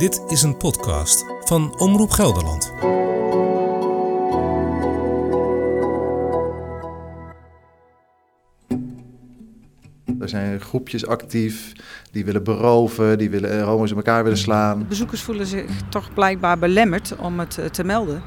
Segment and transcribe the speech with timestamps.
[0.00, 2.72] Dit is een podcast van Omroep Gelderland.
[10.20, 11.72] Er zijn groepjes actief
[12.10, 14.86] die willen beroven, die willen eh, homo's in elkaar willen slaan.
[14.88, 18.22] Bezoekers voelen zich toch blijkbaar belemmerd om het eh, te melden.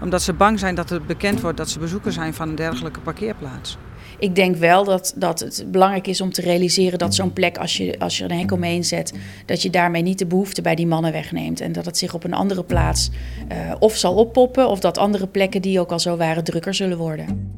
[0.00, 3.00] Omdat ze bang zijn dat het bekend wordt dat ze bezoeker zijn van een dergelijke
[3.00, 3.78] parkeerplaats.
[4.20, 7.76] Ik denk wel dat, dat het belangrijk is om te realiseren dat zo'n plek, als
[7.76, 9.12] je, als je er een hek omheen zet,
[9.46, 11.60] dat je daarmee niet de behoefte bij die mannen wegneemt.
[11.60, 13.10] En dat het zich op een andere plaats
[13.52, 16.98] uh, of zal oppoppen, of dat andere plekken die ook al zo waren drukker zullen
[16.98, 17.52] worden.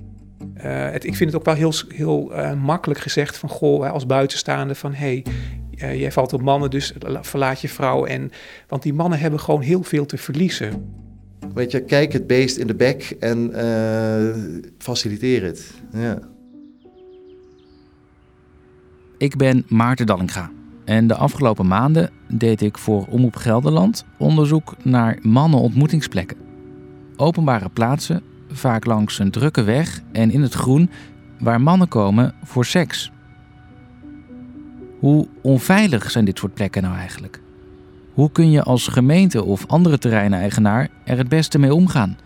[0.57, 4.07] Uh, het, ik vind het ook wel heel, heel uh, makkelijk gezegd van goh, als
[4.07, 5.23] buitenstaande van hé,
[5.77, 8.05] hey, jij valt op mannen, dus verlaat je vrouw.
[8.05, 8.31] En,
[8.69, 10.95] want die mannen hebben gewoon heel veel te verliezen.
[11.55, 13.53] Weet je, kijk het beest in de bek en
[14.79, 15.71] faciliteer het.
[15.93, 16.19] Ja.
[19.21, 20.51] Ik ben Maarten Dallinga
[20.85, 26.37] en de afgelopen maanden deed ik voor Omroep Gelderland onderzoek naar mannenontmoetingsplekken.
[27.17, 30.91] Openbare plaatsen, vaak langs een drukke weg en in het groen,
[31.39, 33.11] waar mannen komen voor seks.
[34.99, 37.41] Hoe onveilig zijn dit soort plekken nou eigenlijk?
[38.15, 42.19] Hoe kun je als gemeente of andere terreineigenaar er het beste mee omgaan?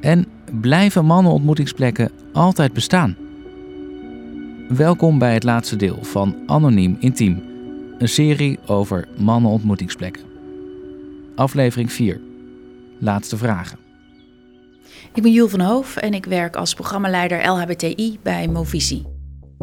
[0.00, 0.26] En
[0.60, 3.16] blijven mannenontmoetingsplekken altijd bestaan?
[4.68, 7.42] Welkom bij het laatste deel van Anoniem Intiem,
[7.98, 10.22] een serie over mannenontmoetingsplekken.
[11.34, 12.20] Aflevering 4.
[12.98, 13.78] Laatste vragen.
[15.14, 19.17] Ik ben Jules van Hoof en ik werk als programmaleider LHBTI bij Movisie.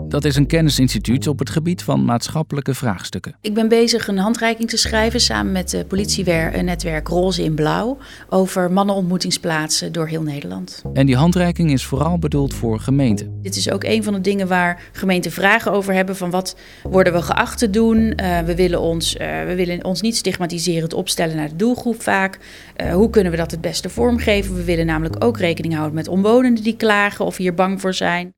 [0.07, 3.35] Dat is een kennisinstituut op het gebied van maatschappelijke vraagstukken.
[3.41, 7.97] Ik ben bezig een handreiking te schrijven samen met het politienetwerk Roze in Blauw
[8.29, 10.81] over mannenontmoetingsplaatsen door heel Nederland.
[10.93, 13.39] En die handreiking is vooral bedoeld voor gemeenten.
[13.41, 17.13] Dit is ook een van de dingen waar gemeenten vragen over hebben van wat worden
[17.13, 17.97] we geacht te doen.
[17.97, 22.39] Uh, we, willen ons, uh, we willen ons niet stigmatiserend opstellen naar de doelgroep vaak.
[22.81, 24.55] Uh, hoe kunnen we dat het beste vormgeven?
[24.55, 28.34] We willen namelijk ook rekening houden met omwonenden die klagen of hier bang voor zijn.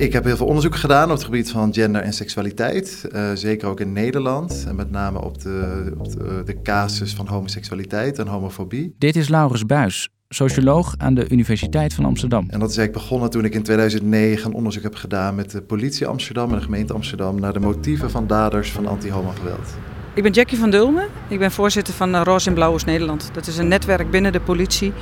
[0.00, 3.04] Ik heb heel veel onderzoek gedaan op het gebied van gender en seksualiteit.
[3.12, 4.64] Uh, zeker ook in Nederland.
[4.68, 8.94] En met name op, de, op de, de, casus van homoseksualiteit en homofobie.
[8.98, 12.40] Dit is Laurens Buis, socioloog aan de Universiteit van Amsterdam.
[12.48, 15.62] En dat is eigenlijk begonnen toen ik in 2009 een onderzoek heb gedaan met de
[15.62, 19.68] politie Amsterdam en de gemeente Amsterdam naar de motieven van daders van anti-homo-geweld.
[20.14, 21.06] Ik ben Jackie van Dulmen.
[21.28, 23.30] Ik ben voorzitter van Roze in Blauw Nederland.
[23.32, 24.92] Dat is een netwerk binnen de politie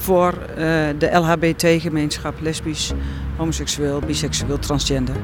[0.00, 0.56] voor uh,
[0.98, 2.92] de LHBT-gemeenschap, lesbisch,
[3.36, 5.16] homoseksueel, biseksueel, transgender.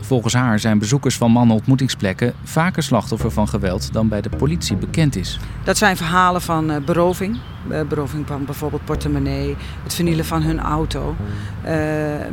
[0.00, 5.16] Volgens haar zijn bezoekers van mannenontmoetingsplekken vaker slachtoffer van geweld dan bij de politie bekend
[5.16, 5.38] is.
[5.64, 7.38] Dat zijn verhalen van uh, beroving.
[7.70, 11.16] Uh, beroving van bijvoorbeeld portemonnee, het vernielen van hun auto.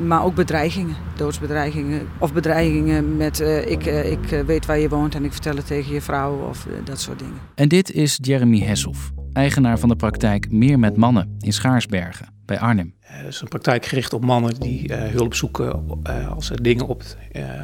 [0.06, 2.07] Maar ook bedreigingen, doodsbedreigingen.
[2.18, 6.02] Of bedreigingen met ik, ik weet waar je woont en ik vertel het tegen je
[6.02, 7.38] vrouw of dat soort dingen.
[7.56, 12.59] En dit is Jeremy Heshoff, eigenaar van de praktijk Meer met Mannen in Schaarsbergen bij
[12.59, 12.94] Arnhem.
[13.00, 16.88] Het is een praktijk gericht op mannen die uh, hulp zoeken uh, als er dingen
[16.88, 17.03] op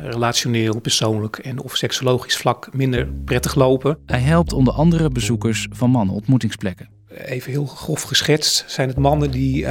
[0.03, 3.97] relationeel, persoonlijk en of seksologisch vlak minder prettig lopen.
[4.05, 6.89] Hij helpt onder andere bezoekers van mannenontmoetingsplekken.
[7.07, 9.67] Even heel grof geschetst zijn het mannen die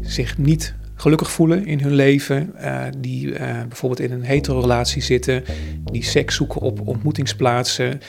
[0.00, 2.54] zich niet gelukkig voelen in hun leven,
[3.00, 3.32] die
[3.68, 5.44] bijvoorbeeld in een hetero-relatie zitten,
[5.84, 8.00] die seks zoeken op ontmoetingsplaatsen.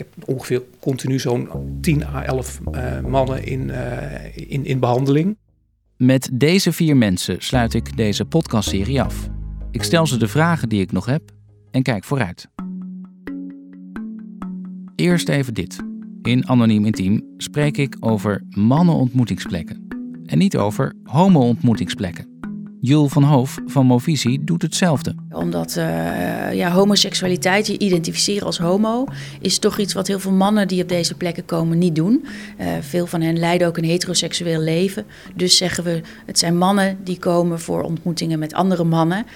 [0.00, 1.48] Heb ongeveer continu zo'n
[1.80, 2.60] 10 à 11
[3.06, 3.70] mannen in,
[4.34, 5.36] in, in behandeling.
[5.96, 9.28] Met deze vier mensen sluit ik deze podcastserie af.
[9.70, 11.22] Ik stel ze de vragen die ik nog heb
[11.70, 12.48] en kijk vooruit.
[14.96, 15.78] Eerst even dit.
[16.22, 19.86] In Anoniem Intiem spreek ik over mannenontmoetingsplekken
[20.26, 22.29] en niet over homo-ontmoetingsplekken.
[22.80, 25.14] Jul van Hoof van Movisie doet hetzelfde.
[25.30, 29.04] Omdat uh, ja, homoseksualiteit, je identificeren als homo,
[29.40, 32.24] is toch iets wat heel veel mannen die op deze plekken komen niet doen.
[32.60, 35.06] Uh, veel van hen leiden ook een heteroseksueel leven.
[35.34, 39.26] Dus zeggen we, het zijn mannen die komen voor ontmoetingen met andere mannen.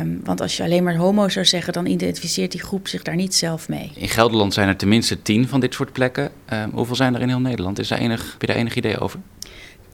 [0.00, 3.16] Um, want als je alleen maar homo zou zeggen, dan identificeert die groep zich daar
[3.16, 3.90] niet zelf mee.
[3.94, 6.30] In Gelderland zijn er tenminste tien van dit soort plekken.
[6.52, 7.78] Uh, hoeveel zijn er in heel Nederland?
[7.78, 9.20] Is daar enig, heb je daar enig idee over?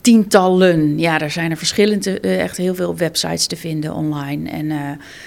[0.05, 0.99] Tientallen.
[0.99, 4.51] Ja, er zijn er verschillende, uh, echt heel veel websites te vinden online.
[4.51, 4.79] En uh,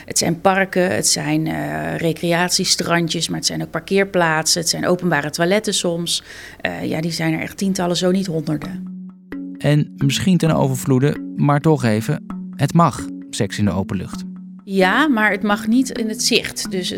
[0.06, 5.30] het zijn parken, het zijn uh, recreatiestrandjes, maar het zijn ook parkeerplaatsen, het zijn openbare
[5.30, 6.24] toiletten soms.
[6.84, 8.84] ja, die zijn er echt tientallen, zo niet honderden.
[9.58, 12.26] En misschien ten overvloede, maar toch even,
[12.56, 14.24] het mag, seks in de open lucht.
[14.70, 16.72] Ja, maar het mag niet in het zicht.
[16.72, 16.94] Dus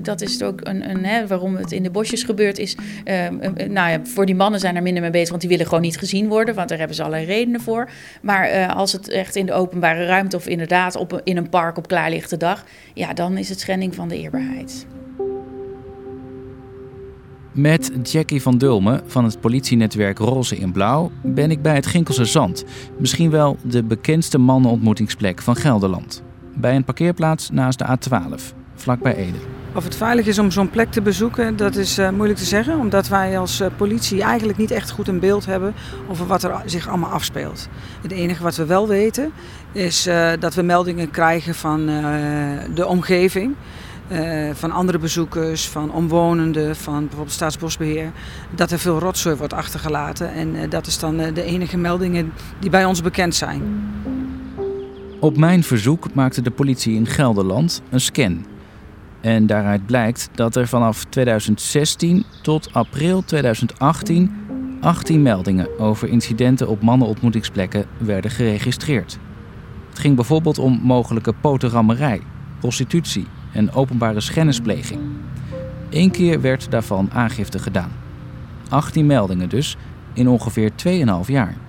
[0.00, 2.58] dat is ook een, een hè, waarom het in de bosjes gebeurt.
[2.58, 3.28] Is, uh,
[3.68, 5.98] nou ja, voor die mannen zijn er minder mee bezig, want die willen gewoon niet
[5.98, 7.90] gezien worden, want daar hebben ze allerlei redenen voor.
[8.22, 11.88] Maar als het echt in de openbare ruimte of inderdaad op, in een park op
[11.88, 12.64] klaarlichte dag,
[12.94, 14.86] ja, dan is het schending van de eerbaarheid.
[17.52, 22.24] Met Jackie van Dulmen van het politienetwerk Roze in Blauw ben ik bij het Ginkelse
[22.24, 22.64] Zand.
[22.98, 26.22] Misschien wel de bekendste mannenontmoetingsplek van Gelderland.
[26.54, 28.42] Bij een parkeerplaats naast de A12,
[28.74, 29.38] vlakbij Ede.
[29.74, 32.78] Of het veilig is om zo'n plek te bezoeken, dat is uh, moeilijk te zeggen.
[32.78, 35.74] Omdat wij als uh, politie eigenlijk niet echt goed een beeld hebben
[36.08, 37.68] over wat er zich allemaal afspeelt.
[38.02, 39.32] Het enige wat we wel weten
[39.72, 41.86] is uh, dat we meldingen krijgen van
[42.74, 43.54] de omgeving.
[44.52, 48.10] van andere bezoekers, van omwonenden, van bijvoorbeeld Staatsbosbeheer.
[48.50, 50.32] Dat er veel rotzooi wordt achtergelaten.
[50.32, 53.62] En dat is dan de enige meldingen die bij ons bekend zijn.
[55.24, 58.46] Op mijn verzoek maakte de politie in Gelderland een scan
[59.20, 64.30] en daaruit blijkt dat er vanaf 2016 tot april 2018
[64.80, 69.18] 18 meldingen over incidenten op mannenontmoetingsplekken werden geregistreerd.
[69.88, 72.20] Het ging bijvoorbeeld om mogelijke potenrammerij,
[72.58, 75.00] prostitutie en openbare schennispleging.
[75.90, 77.92] Eén keer werd daarvan aangifte gedaan.
[78.68, 79.76] 18 meldingen dus
[80.12, 81.63] in ongeveer 2,5 jaar.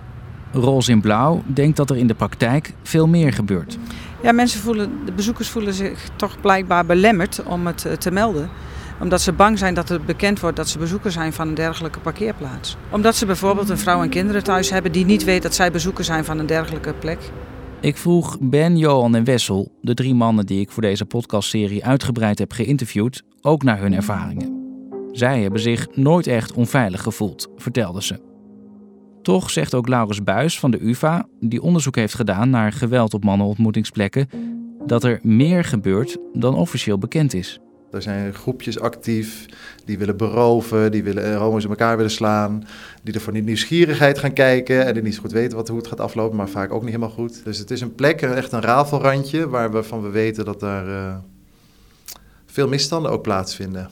[0.55, 3.77] Roze in Blauw denkt dat er in de praktijk veel meer gebeurt.
[4.21, 8.49] Ja, mensen voelen, de bezoekers voelen zich toch blijkbaar belemmerd om het eh, te melden
[8.99, 11.99] omdat ze bang zijn dat het bekend wordt dat ze bezoeker zijn van een dergelijke
[11.99, 12.77] parkeerplaats.
[12.91, 16.03] Omdat ze bijvoorbeeld een vrouw en kinderen thuis hebben die niet weet dat zij bezoeker
[16.03, 17.19] zijn van een dergelijke plek.
[17.81, 22.39] Ik vroeg Ben, Johan en Wessel, de drie mannen die ik voor deze podcastserie uitgebreid
[22.39, 24.63] heb geïnterviewd, ook naar hun ervaringen.
[25.11, 28.34] Zij hebben zich nooit echt onveilig gevoeld, vertelden ze.
[29.25, 33.23] Toch zegt ook Laurens Buis van de UVA, die onderzoek heeft gedaan naar geweld op
[33.23, 34.29] mannenontmoetingsplekken,
[34.85, 37.59] dat er meer gebeurt dan officieel bekend is.
[37.91, 39.45] Er zijn groepjes actief
[39.85, 42.63] die willen beroven, die willen eh, homo's in elkaar willen slaan,
[43.03, 45.77] die er voor niet nieuwsgierigheid gaan kijken en die niet zo goed weten wat, hoe
[45.77, 47.43] het gaat aflopen, maar vaak ook niet helemaal goed.
[47.43, 51.15] Dus het is een plek, echt een rafelrandje, waarvan we weten dat daar uh,
[52.45, 53.89] veel misstanden ook plaatsvinden.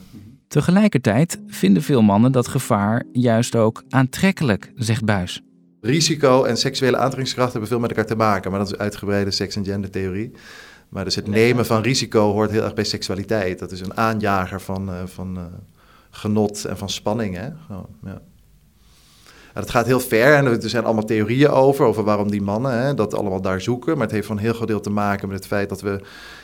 [0.48, 5.42] Tegelijkertijd vinden veel mannen dat gevaar juist ook aantrekkelijk, zegt Buis.
[5.80, 9.56] Risico en seksuele aantrekkingskracht hebben veel met elkaar te maken, maar dat is uitgebreide seks-
[9.56, 10.32] en gendertheorie.
[10.88, 13.58] Maar dus het nemen van risico hoort heel erg bij seksualiteit.
[13.58, 15.44] Dat is een aanjager van, uh, van uh,
[16.10, 17.36] genot en van spanning.
[17.36, 17.46] Hè?
[17.46, 18.22] Oh, ja.
[19.54, 22.94] Het gaat heel ver en er zijn allemaal theorieën over, over waarom die mannen hè,
[22.94, 23.92] dat allemaal daar zoeken.
[23.92, 26.00] Maar het heeft van heel groot deel te maken met het feit dat we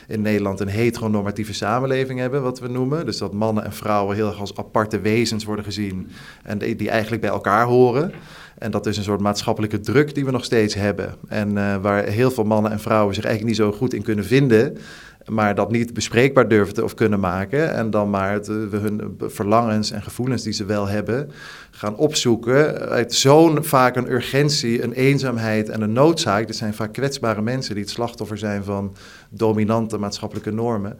[0.07, 3.05] in Nederland een heteronormatieve samenleving hebben, wat we noemen.
[3.05, 6.11] Dus dat mannen en vrouwen heel erg als aparte wezens worden gezien
[6.43, 8.11] en die eigenlijk bij elkaar horen.
[8.57, 11.15] En dat is een soort maatschappelijke druk die we nog steeds hebben.
[11.27, 14.25] En uh, waar heel veel mannen en vrouwen zich eigenlijk niet zo goed in kunnen
[14.25, 14.77] vinden
[15.25, 17.73] maar dat niet bespreekbaar durven of kunnen maken.
[17.73, 21.31] En dan maar het, we hun verlangens en gevoelens die ze wel hebben,
[21.71, 22.79] gaan opzoeken.
[22.89, 26.47] Uit zo'n vaak een urgentie, een eenzaamheid en een noodzaak.
[26.47, 28.95] Dit zijn vaak kwetsbare mensen die het slachtoffer zijn van
[29.29, 30.99] dominante maatschappelijke normen.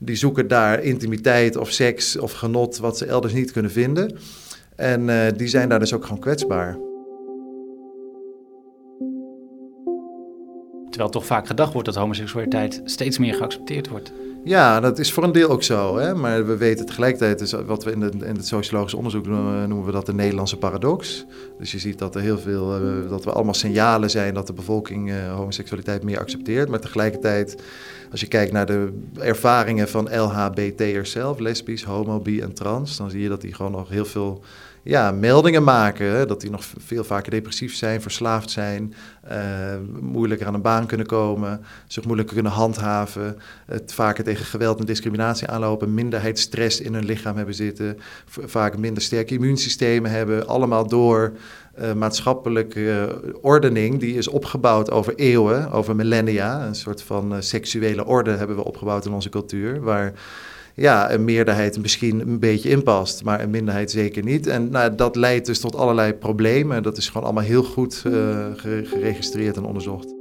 [0.00, 4.18] Die zoeken daar intimiteit of seks of genot wat ze elders niet kunnen vinden.
[4.76, 6.89] En uh, die zijn daar dus ook gewoon kwetsbaar.
[11.00, 14.12] Terwijl toch vaak gedacht wordt dat homoseksualiteit steeds meer geaccepteerd wordt.
[14.44, 15.98] Ja, dat is voor een deel ook zo.
[15.98, 16.14] Hè?
[16.14, 19.86] Maar we weten tegelijkertijd, dus wat we in, de, in het sociologisch onderzoek noemen, noemen
[19.86, 21.24] we dat de Nederlandse paradox.
[21.58, 24.52] Dus je ziet dat er heel veel, uh, dat we allemaal signalen zijn dat de
[24.52, 26.68] bevolking uh, homoseksualiteit meer accepteert.
[26.68, 27.62] Maar tegelijkertijd,
[28.10, 33.10] als je kijkt naar de ervaringen van LHBT'ers zelf, lesbisch, homo, bi en trans, dan
[33.10, 34.42] zie je dat die gewoon nog heel veel
[34.82, 36.28] ja, meldingen maken.
[36.28, 38.94] Dat die nog veel vaker depressief zijn, verslaafd zijn,
[39.30, 39.38] uh,
[40.00, 44.86] moeilijker aan een baan kunnen komen, zich moeilijker kunnen handhaven, het vaker tegen geweld en
[44.86, 50.46] discriminatie aanlopen, minderheidsstress in hun lichaam hebben zitten, vaak minder sterke immuunsystemen hebben.
[50.46, 51.32] Allemaal door
[51.80, 56.66] uh, maatschappelijke ordening die is opgebouwd over eeuwen, over millennia.
[56.66, 60.12] Een soort van uh, seksuele orde hebben we opgebouwd in onze cultuur, waar
[60.80, 64.46] ja, een meerderheid misschien een beetje inpast, maar een minderheid zeker niet.
[64.46, 66.82] En nou, dat leidt dus tot allerlei problemen.
[66.82, 70.14] Dat is gewoon allemaal heel goed uh, geregistreerd en onderzocht.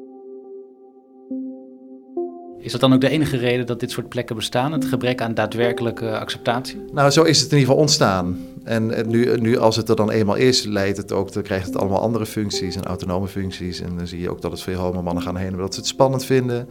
[2.58, 4.72] Is dat dan ook de enige reden dat dit soort plekken bestaan?
[4.72, 6.84] Het gebrek aan daadwerkelijke acceptatie?
[6.94, 8.38] Nou, zo is het in ieder geval ontstaan.
[8.64, 11.78] En nu, nu als het er dan eenmaal is, leidt het ook, dan krijgt het
[11.78, 13.82] allemaal andere functies en autonome functies.
[13.82, 16.26] En dan zie je ook dat het veel homo-mannen gaan heen omdat ze het spannend
[16.26, 16.68] vinden,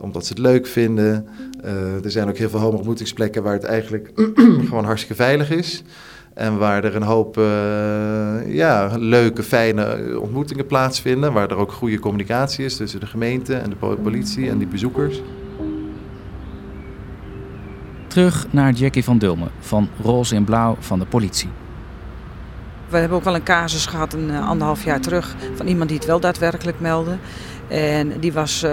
[0.00, 1.26] omdat ze het leuk vinden.
[1.64, 4.10] Uh, er zijn ook heel veel homo-ontmoetingsplekken waar het eigenlijk
[4.68, 5.82] gewoon hartstikke veilig is.
[6.34, 7.44] En waar er een hoop uh,
[8.54, 11.32] ja, leuke, fijne ontmoetingen plaatsvinden.
[11.32, 15.22] Waar er ook goede communicatie is tussen de gemeente en de politie en die bezoekers.
[18.06, 21.48] Terug naar Jackie van Dulmen van Roze in Blauw van de politie.
[22.88, 26.06] we hebben ook wel een casus gehad een anderhalf jaar terug van iemand die het
[26.06, 27.16] wel daadwerkelijk meldde.
[27.70, 28.72] En die was uh,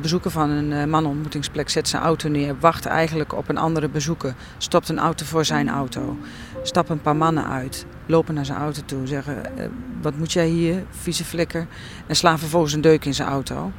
[0.00, 4.34] bezoeker van een uh, mannenontmoetingsplek, zet zijn auto neer, wacht eigenlijk op een andere bezoeker,
[4.58, 6.16] stopt een auto voor zijn auto,
[6.62, 9.64] stappen een paar mannen uit, lopen naar zijn auto toe, zeggen uh,
[10.02, 11.66] wat moet jij hier, vieze flikker,
[12.06, 13.72] en slaan vervolgens een deuk in zijn auto.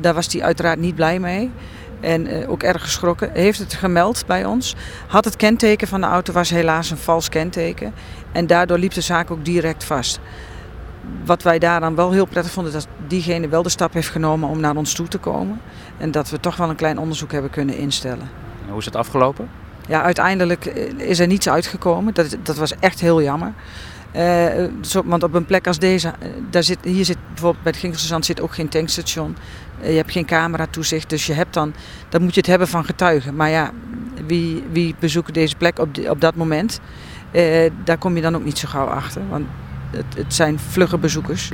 [0.00, 1.50] daar was hij uiteraard niet blij mee.
[2.00, 3.30] En ook erg geschrokken.
[3.32, 4.76] Heeft het gemeld bij ons.
[5.06, 7.94] Had het kenteken van de auto was helaas een vals kenteken.
[8.32, 10.20] En daardoor liep de zaak ook direct vast
[11.24, 14.48] wat wij daar dan wel heel prettig vonden, dat diegene wel de stap heeft genomen
[14.48, 15.60] om naar ons toe te komen.
[15.98, 18.28] En dat we toch wel een klein onderzoek hebben kunnen instellen.
[18.64, 19.48] En hoe is het afgelopen?
[19.88, 22.14] Ja, uiteindelijk eh, is er niets uitgekomen.
[22.14, 23.52] Dat, dat was echt heel jammer.
[24.16, 27.72] Uh, zo, want op een plek als deze, eh, daar zit, hier zit bijvoorbeeld bij
[27.72, 29.36] het Ginkelsezand zit ook geen tankstation.
[29.82, 31.74] Uh, je hebt geen cameratoezicht, dus je hebt dan,
[32.08, 33.36] dan moet je het hebben van getuigen.
[33.36, 33.70] Maar ja,
[34.26, 36.80] wie, wie bezoekt deze plek op, op dat moment?
[37.32, 39.22] Uh, daar kom je dan ook niet zo gauw achter.
[39.28, 39.46] Want
[39.90, 41.52] het, het zijn vlugge bezoekers.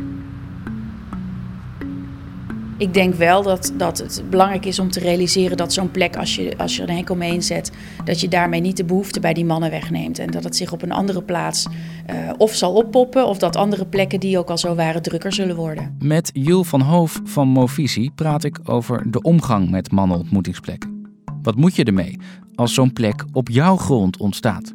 [2.83, 6.35] Ik denk wel dat, dat het belangrijk is om te realiseren dat zo'n plek, als
[6.35, 7.73] je, als je er een hek omheen zet,
[8.05, 10.19] dat je daarmee niet de behoefte bij die mannen wegneemt.
[10.19, 13.87] En dat het zich op een andere plaats uh, of zal oppoppen, of dat andere
[13.87, 15.97] plekken die ook al zo waren drukker zullen worden.
[15.99, 21.15] Met Jul van Hoof van Movisie praat ik over de omgang met mannenontmoetingsplekken.
[21.43, 22.19] Wat moet je ermee
[22.55, 24.75] als zo'n plek op jouw grond ontstaat?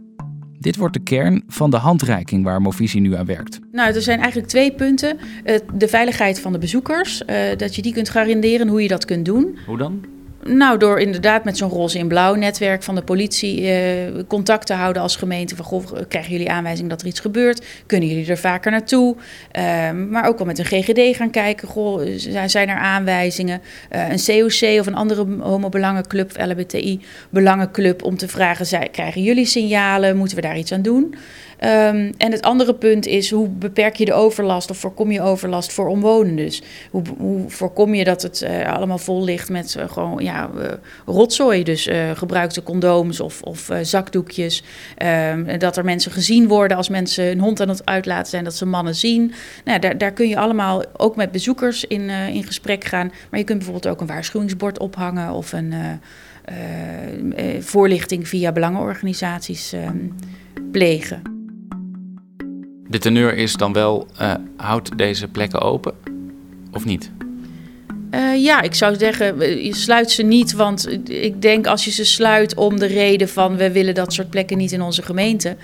[0.59, 3.59] Dit wordt de kern van de handreiking waar Movisie nu aan werkt.
[3.71, 5.17] Nou, er zijn eigenlijk twee punten.
[5.73, 9.25] De veiligheid van de bezoekers, eh, dat je die kunt garanderen, hoe je dat kunt
[9.25, 9.57] doen.
[9.65, 10.05] Hoe dan?
[10.48, 14.74] Nou, door inderdaad met zo'n roze in blauw netwerk van de politie uh, contact te
[14.74, 15.56] houden als gemeente.
[15.56, 17.66] Van, goh, krijgen jullie aanwijzing dat er iets gebeurt?
[17.86, 19.16] Kunnen jullie er vaker naartoe?
[19.16, 21.68] Uh, maar ook wel met een GGD gaan kijken.
[21.68, 22.01] Goh,
[22.46, 23.62] zijn er aanwijzingen?
[23.96, 30.18] Uh, een COC of een andere homobelangenclub, LBTI-belangenclub, om te vragen, krijgen jullie signalen?
[30.18, 31.16] Moeten we daar iets aan doen?
[31.63, 35.73] Um, en het andere punt is hoe beperk je de overlast of voorkom je overlast
[35.73, 36.45] voor omwonenden?
[36.45, 36.61] Dus
[36.91, 40.63] hoe, hoe voorkom je dat het uh, allemaal vol ligt met uh, gewoon ja, uh,
[41.05, 41.63] rotzooi?
[41.63, 44.63] Dus gebruikte condooms of, of zakdoekjes.
[45.31, 48.55] Um, dat er mensen gezien worden als mensen hun hond aan het uitlaten zijn, dat
[48.55, 49.33] ze mannen zien.
[49.65, 53.11] Nou, daar, daar kun je allemaal ook met bezoekers in, in gesprek gaan.
[53.29, 55.73] Maar je kunt bijvoorbeeld ook een waarschuwingsbord ophangen of een
[57.59, 60.15] voorlichting via belangenorganisaties um,
[60.71, 61.37] plegen.
[62.88, 65.94] De teneur is dan wel, uh, houd deze plekken open
[66.72, 67.12] of niet?
[68.12, 70.53] Uh, ja, ik zou zeggen, je sluit ze niet.
[70.53, 74.29] Want ik denk als je ze sluit om de reden van we willen dat soort
[74.29, 75.58] plekken niet in onze gemeente.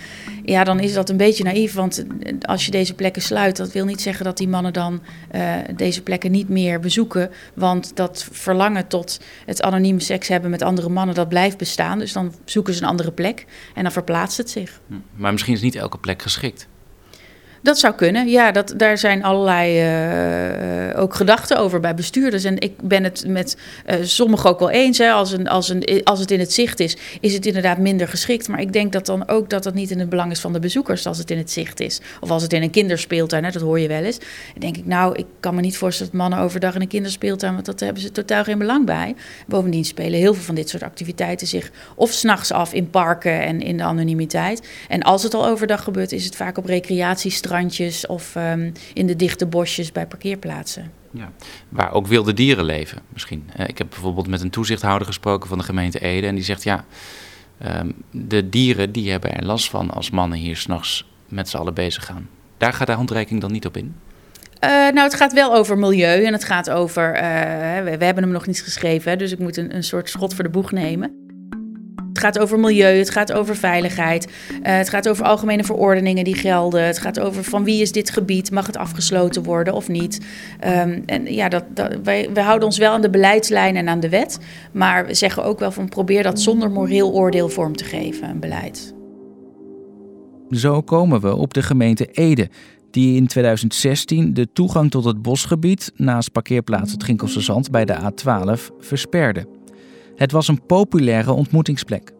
[0.45, 1.73] Ja, dan is dat een beetje naïef.
[1.73, 2.05] Want
[2.41, 5.01] als je deze plekken sluit, dat wil niet zeggen dat die mannen dan
[5.35, 7.29] uh, deze plekken niet meer bezoeken.
[7.53, 11.99] Want dat verlangen tot het anonieme seks hebben met andere mannen, dat blijft bestaan.
[11.99, 14.81] Dus dan zoeken ze een andere plek en dan verplaatst het zich.
[14.87, 16.67] Hm, maar misschien is niet elke plek geschikt.
[17.63, 18.51] Dat zou kunnen, ja.
[18.51, 19.71] Dat, daar zijn allerlei
[20.91, 22.43] uh, ook gedachten over bij bestuurders.
[22.43, 23.57] En ik ben het met
[23.89, 24.97] uh, sommigen ook wel eens.
[24.97, 25.11] Hè.
[25.11, 28.47] Als, een, als, een, als het in het zicht is, is het inderdaad minder geschikt.
[28.47, 30.59] Maar ik denk dat dan ook dat het niet in het belang is van de
[30.59, 32.01] bezoekers als het in het zicht is.
[32.21, 34.17] Of als het in een kinderspeeltuin, hè, dat hoor je wel eens.
[34.19, 37.53] Dan denk ik, nou, ik kan me niet voorstellen dat mannen overdag in een kinderspeeltuin...
[37.53, 39.15] want dat hebben ze totaal geen belang bij.
[39.47, 41.71] Bovendien spelen heel veel van dit soort activiteiten zich...
[41.95, 44.67] of s'nachts af in parken en in de anonimiteit.
[44.87, 46.65] En als het al overdag gebeurt, is het vaak op
[47.53, 50.91] recreatiestranden of um, in de dichte bosjes bij parkeerplaatsen.
[51.11, 51.31] Ja,
[51.69, 53.49] waar ook wilde dieren leven misschien.
[53.59, 56.63] Uh, ik heb bijvoorbeeld met een toezichthouder gesproken van de gemeente Ede en die zegt
[56.63, 56.85] ja,
[57.65, 61.73] um, de dieren die hebben er last van als mannen hier s'nachts met z'n allen
[61.73, 62.29] bezig gaan.
[62.57, 63.95] Daar gaat de handreiking dan niet op in?
[64.63, 67.15] Uh, nou, het gaat wel over milieu en het gaat over.
[67.15, 67.21] Uh,
[67.83, 70.43] we, we, hebben hem nog niet geschreven, dus ik moet een, een soort schot voor
[70.43, 71.22] de boeg nemen.
[72.23, 76.83] Gaat over milieu, het gaat over veiligheid, uh, het gaat over algemene verordeningen die gelden.
[76.83, 80.19] Het gaat over van wie is dit gebied, mag het afgesloten worden of niet.
[80.65, 81.63] Um, en ja, dat,
[82.03, 84.39] wij houden ons wel aan de beleidslijn en aan de wet,
[84.71, 88.39] maar we zeggen ook wel van probeer dat zonder moreel oordeel vorm te geven, een
[88.39, 88.93] beleid.
[90.49, 92.49] Zo komen we op de gemeente Ede,
[92.91, 97.95] die in 2016 de toegang tot het bosgebied naast parkeerplaats het Ginkelse Zand bij de
[97.95, 99.61] A12 versperde.
[100.15, 102.11] Het was een populaire ontmoetingsplek.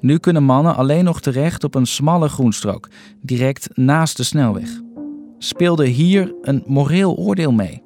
[0.00, 2.88] Nu kunnen mannen alleen nog terecht op een smalle groenstrook,
[3.20, 4.68] direct naast de snelweg.
[5.38, 7.84] Speelde hier een moreel oordeel mee?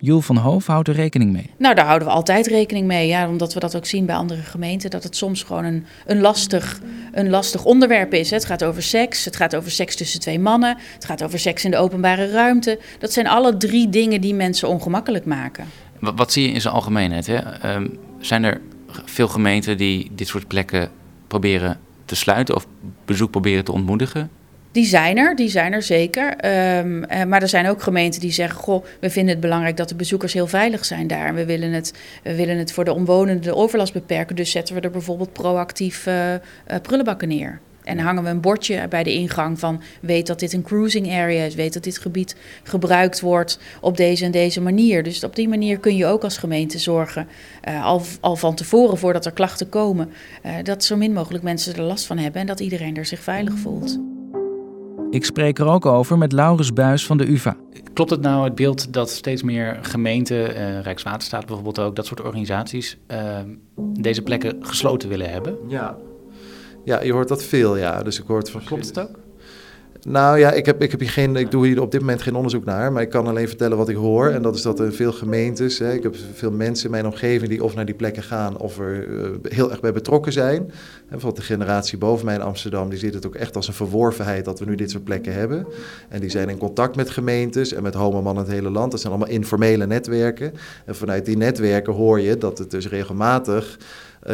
[0.00, 1.50] Jules van Hoof houdt er rekening mee.
[1.58, 3.06] Nou, daar houden we altijd rekening mee.
[3.06, 4.90] Ja, omdat we dat ook zien bij andere gemeenten.
[4.90, 6.80] Dat het soms gewoon een, een, lastig,
[7.12, 8.30] een lastig onderwerp is.
[8.30, 9.24] Het gaat over seks.
[9.24, 10.76] Het gaat over seks tussen twee mannen.
[10.94, 12.78] Het gaat over seks in de openbare ruimte.
[12.98, 15.64] Dat zijn alle drie dingen die mensen ongemakkelijk maken.
[16.00, 17.26] Wat, wat zie je in zijn algemeenheid?
[17.26, 17.74] Hè?
[17.74, 18.60] Um, zijn er
[19.04, 20.90] veel gemeenten die dit soort plekken
[21.26, 22.66] proberen te sluiten of
[23.04, 24.30] bezoek proberen te ontmoedigen?
[24.72, 26.36] Die zijn er, die zijn er zeker.
[26.36, 29.88] Ehm, eh, maar er zijn ook gemeenten die zeggen: Goh, we vinden het belangrijk dat
[29.88, 31.34] de bezoekers heel veilig zijn daar.
[31.34, 34.36] We willen het, we willen het voor de omwonenden de overlast beperken.
[34.36, 36.34] Dus zetten we er bijvoorbeeld proactief uh,
[36.82, 37.60] prullenbakken neer.
[37.88, 41.44] En hangen we een bordje bij de ingang van weet dat dit een cruising area
[41.44, 45.02] is, weet dat dit gebied gebruikt wordt op deze en deze manier.
[45.02, 47.28] Dus op die manier kun je ook als gemeente zorgen,
[47.68, 50.10] uh, al, al van tevoren voordat er klachten komen,
[50.46, 53.20] uh, dat zo min mogelijk mensen er last van hebben en dat iedereen er zich
[53.20, 53.98] veilig voelt.
[55.10, 57.56] Ik spreek er ook over met Laurens Buis van de UvA.
[57.92, 62.20] Klopt het nou het beeld dat steeds meer gemeenten, uh, Rijkswaterstaat bijvoorbeeld ook, dat soort
[62.20, 62.98] organisaties,
[63.76, 65.56] deze plekken gesloten willen hebben?
[65.68, 65.96] Ja,
[66.88, 68.02] ja, je hoort dat veel, ja.
[68.02, 68.64] Dus ik hoor van...
[68.64, 69.18] Klopt het ook?
[70.02, 72.34] Nou ja, ik, heb, ik, heb hier geen, ik doe hier op dit moment geen
[72.34, 74.28] onderzoek naar, maar ik kan alleen vertellen wat ik hoor.
[74.28, 77.50] En dat is dat er veel gemeentes, hè, ik heb veel mensen in mijn omgeving
[77.50, 80.56] die of naar die plekken gaan of er uh, heel erg bij betrokken zijn.
[80.56, 80.70] En
[81.08, 84.44] bijvoorbeeld de generatie boven mij in Amsterdam, die ziet het ook echt als een verworvenheid
[84.44, 85.66] dat we nu dit soort plekken hebben.
[86.08, 88.90] En die zijn in contact met gemeentes en met homoman in het hele land.
[88.90, 90.52] Dat zijn allemaal informele netwerken.
[90.84, 93.78] En vanuit die netwerken hoor je dat het dus regelmatig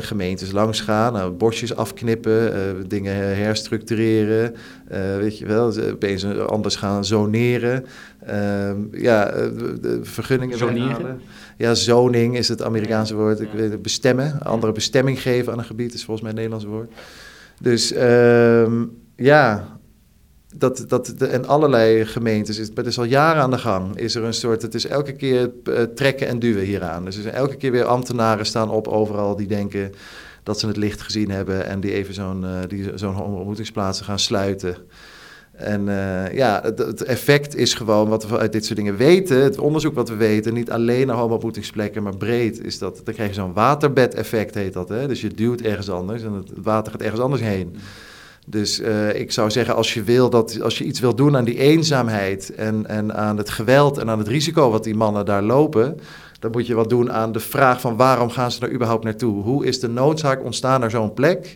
[0.02, 4.54] gemeentes langs gaan, nou, bosjes afknippen, uh, dingen herstructureren,
[4.92, 7.86] uh, weet je wel, opeens anders gaan zoneren.
[8.26, 11.20] Ehm, ja, de vergunningen Zoneren?
[11.56, 13.40] Ja, zoning is het Amerikaanse woord.
[13.40, 16.92] Ik weet, bestemmen, andere bestemming geven aan een gebied is volgens mij het Nederlandse woord.
[17.60, 18.84] Dus ehm,
[19.16, 19.78] ja,
[20.58, 24.24] dat, dat en allerlei gemeentes, is, het is al jaren aan de gang, is er
[24.24, 27.04] een soort, het is elke keer uh, trekken en duwen hieraan.
[27.04, 29.92] Dus er zijn elke keer weer ambtenaren staan op overal die denken
[30.42, 34.76] dat ze het licht gezien hebben en die even zo'n uh, zo'n ontmoetingsplaatsen gaan sluiten.
[35.52, 39.42] En uh, ja, het, het, effect is gewoon wat we uit dit soort dingen weten,
[39.42, 43.28] het onderzoek wat we weten, niet alleen naar homo-ontmoetingsplekken, maar breed, is dat, dan krijg
[43.28, 44.88] je zo'n waterbed-effect heet dat.
[44.88, 45.08] Hè?
[45.08, 47.76] Dus je duwt ergens anders en het water gaat ergens anders heen.
[48.44, 51.44] Dus uh, ik zou zeggen, als je, wil dat, als je iets wil doen aan
[51.44, 55.42] die eenzaamheid en, en aan het geweld en aan het risico wat die mannen daar
[55.42, 56.00] lopen,
[56.38, 59.42] dan moet je wat doen aan de vraag van waarom gaan ze daar überhaupt naartoe?
[59.42, 61.54] Hoe is de noodzaak ontstaan naar zo'n plek?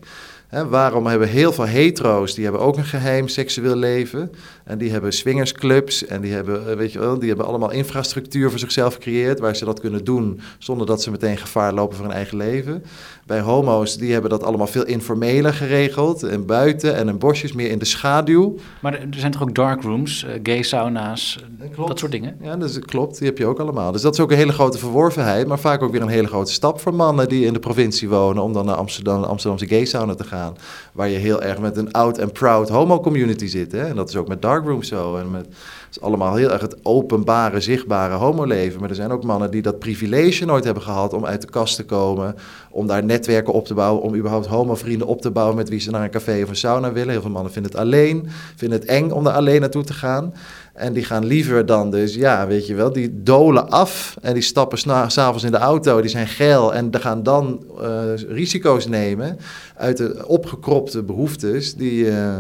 [0.69, 4.31] Waarom hebben heel veel hetero's, die hebben ook een geheim seksueel leven.
[4.69, 8.59] En die hebben swingersclubs en die hebben, weet je wel, die hebben allemaal infrastructuur voor
[8.59, 9.41] zichzelf gecreëerd...
[9.41, 12.85] waar ze dat kunnen doen zonder dat ze meteen gevaar lopen voor hun eigen leven.
[13.27, 16.23] Bij homo's, die hebben dat allemaal veel informeler geregeld.
[16.23, 18.55] En buiten en in bosjes, meer in de schaduw.
[18.81, 21.89] Maar er zijn toch ook darkrooms, uh, gay sauna's, klopt.
[21.89, 22.37] dat soort dingen?
[22.43, 23.19] Ja, dat klopt.
[23.19, 23.93] Die heb je ook allemaal.
[23.93, 25.47] Dus dat is ook een hele grote verworvenheid.
[25.47, 28.43] Maar vaak ook weer een hele grote stap voor mannen die in de provincie wonen...
[28.43, 30.57] om dan naar Amsterdam, Amsterdamse gay sauna te gaan.
[30.93, 33.73] Waar je heel erg met een oud en proud homo-community zit.
[33.73, 33.87] Hè?
[33.87, 34.43] En dat is ook met
[34.85, 35.17] zo.
[35.17, 38.81] En met, het is allemaal heel erg het openbare, zichtbare homoleven.
[38.81, 41.13] Maar er zijn ook mannen die dat privilege nooit hebben gehad...
[41.13, 42.35] om uit de kast te komen,
[42.71, 45.91] om daar netwerken op te bouwen, om überhaupt homo-vrienden op te bouwen met wie ze
[45.91, 47.11] naar een café of een sauna willen.
[47.11, 50.35] Heel veel mannen vinden het alleen, vinden het eng om daar alleen naartoe te gaan.
[50.79, 54.43] En die gaan liever dan dus, ja, weet je wel, die dolen af en die
[54.43, 59.39] stappen s'avonds in de auto, die zijn geil en die gaan dan uh, risico's nemen
[59.77, 62.05] uit de opgekropte behoeftes die...
[62.05, 62.37] Uh,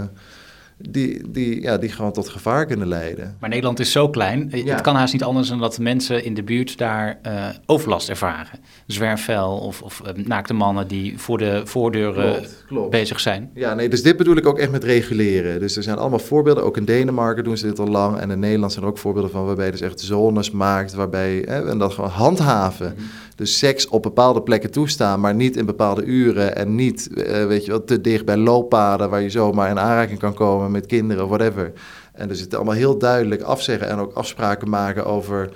[0.78, 3.36] die, die, ja, die gewoon tot gevaar kunnen leiden.
[3.40, 4.48] Maar Nederland is zo klein.
[4.52, 4.72] Ja.
[4.72, 8.58] Het kan haast niet anders dan dat mensen in de buurt daar uh, overlast ervaren.
[8.86, 12.90] Zwerfvuil of, of uh, naakte mannen die voor de voordeuren klopt, klopt.
[12.90, 13.50] bezig zijn.
[13.54, 15.60] Ja, nee, dus dit bedoel ik ook echt met reguleren.
[15.60, 16.64] Dus er zijn allemaal voorbeelden.
[16.64, 18.18] Ook in Denemarken doen ze dit al lang.
[18.18, 20.94] En in Nederland zijn er ook voorbeelden van waarbij je dus echt zones maakt.
[20.94, 22.90] Waarbij, hè, en dat gewoon handhaven.
[22.90, 23.10] Mm-hmm.
[23.38, 26.56] Dus seks op bepaalde plekken toestaan, maar niet in bepaalde uren.
[26.56, 30.18] En niet, uh, weet je wel, te dicht bij looppaden waar je zomaar in aanraking
[30.18, 31.72] kan komen met kinderen whatever.
[32.12, 35.50] En dus het allemaal heel duidelijk afzeggen en ook afspraken maken over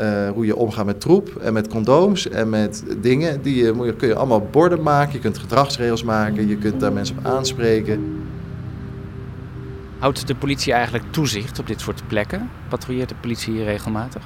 [0.00, 3.42] uh, hoe je omgaat met troep en met condooms en met dingen.
[3.42, 7.18] Die je, kun je allemaal borden maken, je kunt gedragsregels maken, je kunt daar mensen
[7.18, 8.22] op aanspreken.
[9.98, 12.50] Houdt de politie eigenlijk toezicht op dit soort plekken?
[12.68, 14.22] Patrouilleert de politie hier regelmatig?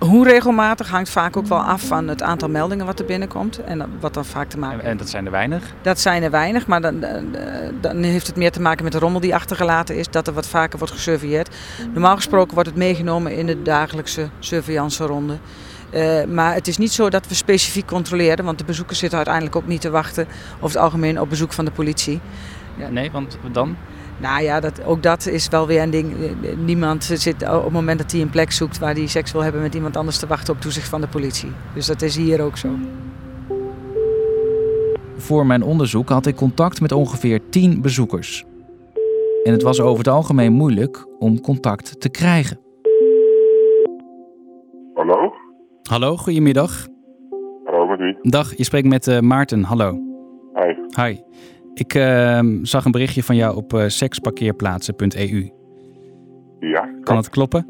[0.00, 3.64] Hoe regelmatig hangt vaak ook wel af van het aantal meldingen wat er binnenkomt.
[3.64, 5.74] En wat dan vaak te maken En dat zijn er weinig?
[5.82, 7.04] Dat zijn er weinig, maar dan,
[7.80, 10.08] dan heeft het meer te maken met de rommel die achtergelaten is.
[10.08, 11.56] Dat er wat vaker wordt gesurveilleerd.
[11.92, 15.38] Normaal gesproken wordt het meegenomen in de dagelijkse surveillanceronde.
[15.94, 19.56] Uh, maar het is niet zo dat we specifiek controleren, want de bezoekers zitten uiteindelijk
[19.56, 22.20] ook niet te wachten over het algemeen op bezoek van de politie.
[22.76, 23.76] Ja, nee, want dan?
[24.20, 26.14] Nou ja, dat, ook dat is wel weer een ding.
[26.64, 29.62] Niemand zit op het moment dat hij een plek zoekt waar hij seks wil hebben
[29.62, 31.52] met iemand anders te wachten op toezicht van de politie.
[31.74, 32.68] Dus dat is hier ook zo.
[35.16, 38.44] Voor mijn onderzoek had ik contact met ongeveer 10 bezoekers.
[39.44, 42.58] En het was over het algemeen moeilijk om contact te krijgen.
[44.94, 45.32] Hallo?
[45.82, 46.86] Hallo, goedemiddag.
[47.64, 48.18] Hallo, met wie?
[48.20, 49.62] Dag, je spreekt met uh, Maarten.
[49.62, 49.98] Hallo.
[50.54, 51.02] Hi.
[51.02, 51.18] Hi.
[51.80, 55.50] Ik ehm, zag een berichtje van jou op uh, seksparkeerplaatsen.eu.
[56.58, 56.94] Ja.
[57.02, 57.66] Kan het kloppen?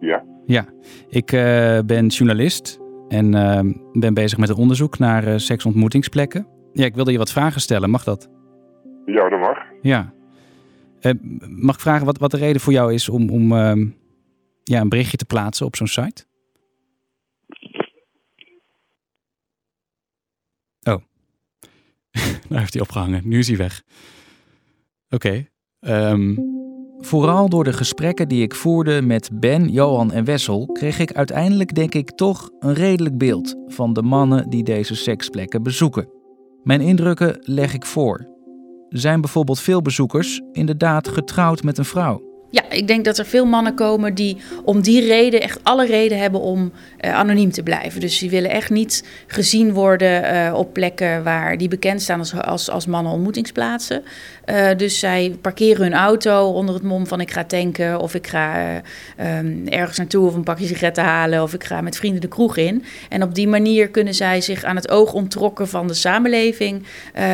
[0.00, 0.24] Ja.
[0.46, 0.64] Ja.
[1.08, 6.46] Ik uh, ben journalist en ehm, ben bezig met een onderzoek naar uh, seksontmoetingsplekken.
[6.72, 7.90] Ja, ik wilde je wat vragen stellen.
[7.90, 8.30] Mag dat?
[9.04, 9.58] Ja, dat mag.
[9.82, 10.12] Ja.
[11.48, 13.86] mag ik vragen wat, wat de reden voor jou is om, om ehm,
[14.62, 16.24] ja, een berichtje te plaatsen op zo'n site?
[20.82, 21.02] Oh.
[22.48, 23.22] Daar heeft hij opgehangen.
[23.24, 23.82] Nu is hij weg.
[25.10, 25.46] Oké.
[25.80, 26.36] Ehm,
[26.98, 31.74] vooral door de gesprekken die ik voerde met Ben, Johan en Wessel, kreeg ik uiteindelijk,
[31.74, 36.08] denk ik, toch een redelijk beeld van de mannen die deze seksplekken bezoeken.
[36.62, 38.34] Mijn indrukken leg ik voor.
[38.88, 42.25] Zijn bijvoorbeeld veel bezoekers inderdaad getrouwd met een vrouw?
[42.50, 46.18] Ja, ik denk dat er veel mannen komen die om die reden echt alle reden
[46.18, 48.00] hebben om uh, anoniem te blijven.
[48.00, 52.34] Dus die willen echt niet gezien worden uh, op plekken waar die bekend staan als,
[52.34, 54.02] als, als mannen ontmoetingsplaatsen.
[54.46, 58.26] Uh, dus zij parkeren hun auto onder het mom van ik ga tanken of ik
[58.26, 58.76] ga
[59.38, 62.56] um, ergens naartoe of een pakje sigaretten halen of ik ga met vrienden de kroeg
[62.56, 62.84] in.
[63.08, 66.82] En op die manier kunnen zij zich aan het oog onttrokken van de samenleving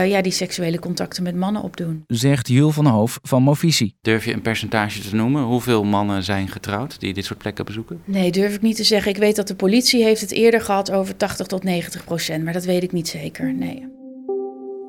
[0.06, 2.04] ja, die seksuele contacten met mannen opdoen.
[2.06, 3.94] Zegt Jules van Hoof van Movisie.
[4.00, 5.42] Durf je een percentage te noemen?
[5.42, 8.00] Hoeveel mannen zijn getrouwd die dit soort plekken bezoeken?
[8.04, 9.10] Nee, durf ik niet te zeggen.
[9.10, 12.52] Ik weet dat de politie heeft het eerder gehad over 80 tot 90 procent, maar
[12.52, 13.54] dat weet ik niet zeker.
[13.54, 13.88] Nee.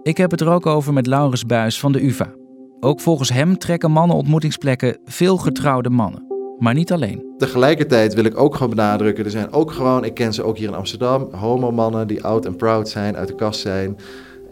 [0.04, 2.34] Ik heb het er ook over met Laurens Buis van de UvA.
[2.80, 6.32] Ook volgens hem trekken mannenontmoetingsplekken veel getrouwde mannen.
[6.60, 7.34] Maar niet alleen.
[7.38, 10.67] Tegelijkertijd wil ik ook gewoon benadrukken: er zijn ook gewoon, ik ken ze ook hier
[10.67, 13.97] in Amsterdam, homomannen die oud en proud zijn, uit de kast zijn.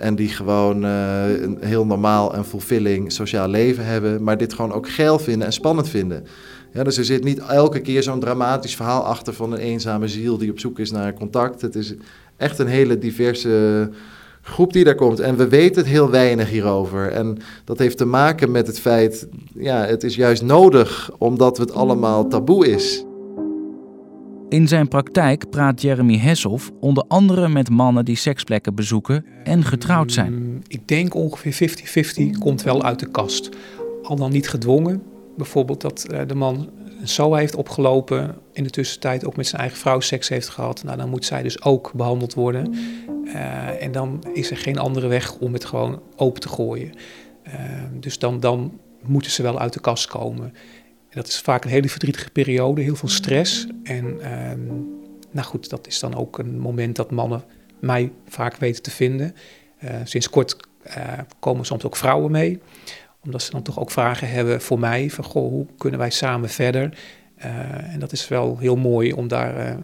[0.01, 4.23] En die gewoon uh, een heel normaal en fulfilling sociaal leven hebben.
[4.23, 6.25] Maar dit gewoon ook geil vinden en spannend vinden.
[6.73, 10.37] Ja, dus er zit niet elke keer zo'n dramatisch verhaal achter van een eenzame ziel
[10.37, 11.61] die op zoek is naar contact.
[11.61, 11.93] Het is
[12.37, 13.89] echt een hele diverse
[14.41, 15.19] groep die daar komt.
[15.19, 17.07] En we weten het heel weinig hierover.
[17.07, 21.73] En dat heeft te maken met het feit, ja, het is juist nodig omdat het
[21.73, 23.05] allemaal taboe is.
[24.51, 30.11] In zijn praktijk praat Jeremy Hesselhoff onder andere met mannen die seksplekken bezoeken en getrouwd
[30.11, 30.33] zijn.
[30.33, 31.69] Mm, ik denk ongeveer
[32.35, 33.49] 50-50 komt wel uit de kast.
[34.03, 35.03] Al dan niet gedwongen.
[35.37, 36.69] Bijvoorbeeld dat eh, de man
[37.01, 40.83] een SOA heeft opgelopen, in de tussentijd ook met zijn eigen vrouw seks heeft gehad.
[40.83, 42.75] Nou, dan moet zij dus ook behandeld worden.
[43.25, 46.91] Uh, en dan is er geen andere weg om het gewoon open te gooien.
[47.47, 47.53] Uh,
[47.99, 50.53] dus dan, dan moeten ze wel uit de kast komen.
[51.11, 53.67] En dat is vaak een hele verdrietige periode, heel veel stress.
[53.83, 54.05] En
[54.51, 54.99] um,
[55.31, 57.43] nou goed, dat is dan ook een moment dat mannen
[57.79, 59.35] mij vaak weten te vinden.
[59.83, 60.55] Uh, sinds kort
[61.39, 62.61] komen soms ook vrouwen mee
[63.23, 66.49] omdat ze dan toch ook vragen hebben voor mij: van goh, hoe kunnen wij samen
[66.49, 66.97] verder?
[67.37, 69.77] Uh, en dat is wel heel mooi om daar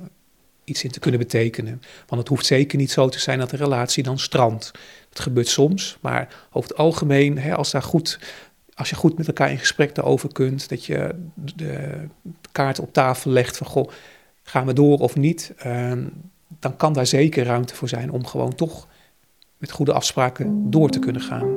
[0.63, 1.81] iets in te kunnen betekenen.
[2.07, 4.71] Want het hoeft zeker niet zo te zijn dat de relatie dan strandt.
[5.09, 8.19] Dat gebeurt soms, maar over het algemeen, hè, als, daar goed,
[8.77, 11.15] als je goed met elkaar in gesprek daarover kunt, dat je
[11.55, 12.07] de
[12.51, 13.89] kaart op tafel legt van goh,
[14.43, 15.91] gaan we door of niet, uh,
[16.59, 18.87] dan kan daar zeker ruimte voor zijn om gewoon toch
[19.57, 21.47] met goede afspraken door te kunnen gaan.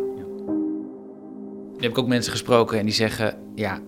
[1.77, 3.81] Nu heb ik ook mensen gesproken en die zeggen: ja,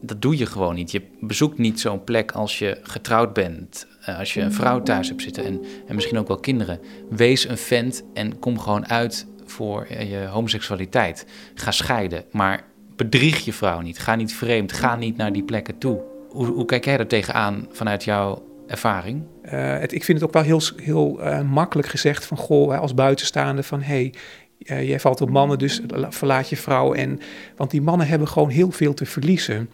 [0.00, 0.90] dat doe je gewoon niet.
[0.90, 5.08] Je bezoekt niet zo'n plek als je getrouwd bent, eh, als je een vrouw thuis
[5.08, 6.80] hebt zitten en, en misschien ook wel kinderen.
[7.10, 11.26] Wees een vent en kom gewoon uit voor je homoseksualiteit.
[11.54, 12.64] Ga scheiden, maar
[12.96, 13.98] bedrieg je vrouw niet.
[13.98, 16.00] Ga niet vreemd, ga niet naar die plekken toe.
[16.28, 19.22] Hoe, hoe kijk jij er tegenaan vanuit jouw ervaring?
[19.42, 23.62] Het, ik vind het ook wel heel, heel uh, makkelijk gezegd van goh, als buitenstaande
[23.62, 24.14] van hey,
[24.58, 26.94] jij valt op mannen, dus verlaat je vrouw.
[26.94, 27.20] En,
[27.56, 29.70] want die mannen hebben gewoon heel veel te verliezen.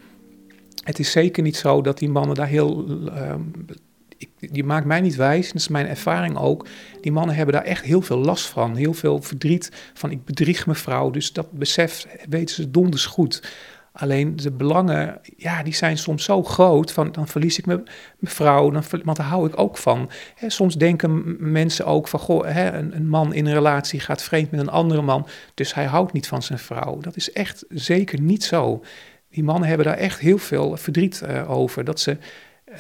[0.85, 2.87] Het is zeker niet zo dat die mannen daar heel.
[4.39, 6.67] Die maakt mij niet wijs, dat is mijn ervaring ook.
[7.01, 8.77] Die mannen hebben daar echt heel veel last van.
[8.77, 11.11] Heel veel verdriet van ik bedrieg mijn vrouw.
[11.11, 13.43] Dus dat besef weten ze donders goed.
[13.93, 16.93] Alleen de belangen, ja, die zijn soms zo groot.
[16.93, 17.83] Van, dan verlies ik mijn,
[18.23, 20.11] vrouw, dan, want daar hou ik ook van.
[20.47, 24.61] soms denken mensen ook van, goh, een, een, man in een relatie gaat vreemd met
[24.61, 25.27] een andere man.
[25.55, 26.99] Dus hij houdt niet van zijn vrouw.
[26.99, 28.83] Dat is echt zeker niet zo.
[29.31, 31.85] Die mannen hebben daar echt heel veel verdriet uh, over.
[31.85, 32.17] Dat ze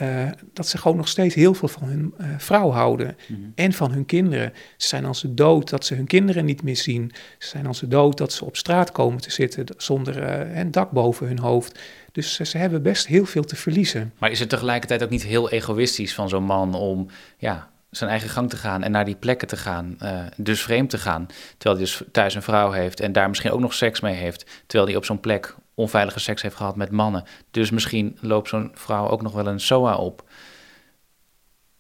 [0.02, 3.52] uh, dat ze gewoon nog steeds heel veel van hun uh, vrouw houden mm -hmm.
[3.54, 4.52] en van hun kinderen.
[4.76, 7.12] Ze zijn als ze dood dat ze hun kinderen niet meer zien.
[7.38, 10.70] Ze zijn als ze dood dat ze op straat komen te zitten zonder uh, een
[10.70, 11.78] dak boven hun hoofd.
[12.12, 14.12] Dus ze hebben best heel veel te verliezen.
[14.18, 17.07] Maar is het tegelijkertijd ook niet heel egoïstisch van zo'n man om
[17.38, 19.98] ja, zijn eigen gang te gaan en naar die plekken te gaan,
[20.37, 21.26] dus vreemd te gaan,
[21.59, 24.46] terwijl hij dus thuis een vrouw heeft en daar misschien ook nog seks mee heeft,
[24.66, 27.24] terwijl hij op zo'n plek onveilige seks heeft gehad met mannen.
[27.50, 30.24] Dus misschien loopt zo'n vrouw ook nog wel een SOA op.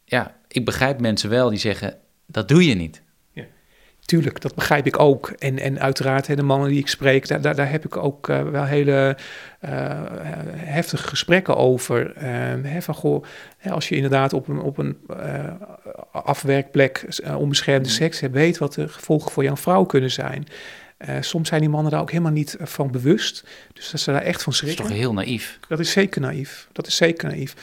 [0.04, 3.02] Ja, ik begrijp mensen wel die zeggen, dat doe je niet.
[3.32, 3.44] Ja,
[4.00, 5.28] tuurlijk, dat begrijp ik ook.
[5.28, 8.28] En, en uiteraard, hè, de mannen die ik spreek, daar, daar, daar heb ik ook
[8.28, 9.16] uh, wel hele
[9.64, 9.70] uh,
[10.56, 12.16] heftige gesprekken over.
[12.16, 12.22] Uh,
[12.62, 13.24] hè, van, goh,
[13.70, 14.98] als je inderdaad op een, op een
[16.12, 17.94] afwerkplek onbeschermde Mm.
[17.94, 20.46] seks hebt, weet wat de gevolgen voor jouw vrouw kunnen zijn.
[21.20, 23.44] Soms zijn die mannen daar ook helemaal niet van bewust.
[23.72, 24.86] Dus dat ze daar echt van Dat is schrikken.
[24.86, 25.58] toch heel naïef?
[25.68, 26.68] Dat is zeker naïef.
[26.72, 27.54] Dat is zeker naïef.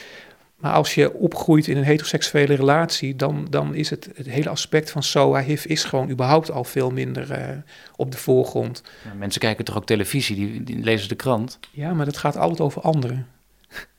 [0.62, 4.92] Maar als je opgroeit in een heteroseksuele relatie, dan, dan is het, het hele aspect
[4.92, 7.58] van SOA, HIV is gewoon überhaupt al veel minder uh,
[7.96, 8.84] op de voorgrond.
[9.04, 11.60] Ja, mensen kijken toch ook televisie, die, die, lezen de krant?
[11.72, 13.28] Ja, maar dat gaat altijd over anderen.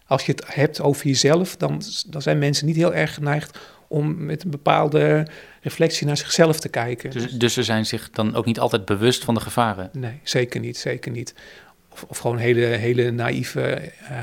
[0.07, 3.59] Als je het hebt over jezelf, dan, dan zijn mensen niet heel erg geneigd
[3.93, 5.27] om met een bepaalde
[5.61, 7.11] reflectie naar zichzelf te kijken.
[7.11, 9.91] Dus, dus ze zijn zich dan ook niet altijd bewust van de gevaren?
[9.93, 11.35] Nee, zeker niet, zeker niet.
[11.93, 13.93] Of, of gewoon hele, hele naïeve...
[14.03, 14.19] Uh,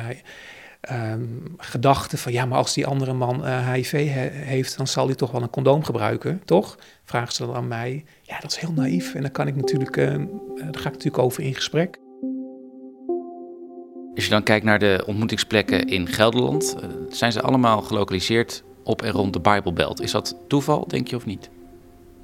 [0.92, 5.06] Um, gedachte van ja, maar als die andere man uh, HIV he heeft, dan zal
[5.06, 6.78] hij toch wel een condoom gebruiken, toch?
[7.04, 8.06] Vragen ze dan aan mij.
[8.22, 10.18] Ja, dat is heel naïef en daar kan ik natuurlijk, uh, daar
[10.56, 11.98] ga ik natuurlijk over in gesprek.
[14.16, 16.76] Als je dan kijkt naar de ontmoetingsplekken in Gelderland,
[17.10, 20.02] zijn ze allemaal gelokaliseerd op en rond de Bijbelbelt.
[20.02, 21.50] Is dat toeval, denk je, of niet?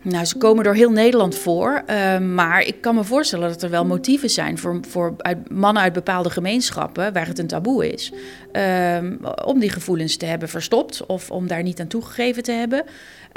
[0.02, 1.84] Nou, ze komen door heel Nederland voor.
[1.90, 5.16] Uh, maar ik kan me voorstellen dat er wel motieven zijn voor, voor
[5.52, 8.12] mannen uit bepaalde gemeenschappen waar het een taboe is.
[8.54, 8.98] Uh,
[9.46, 12.84] om die gevoelens te hebben verstopt of om daar niet aan toegegeven te hebben.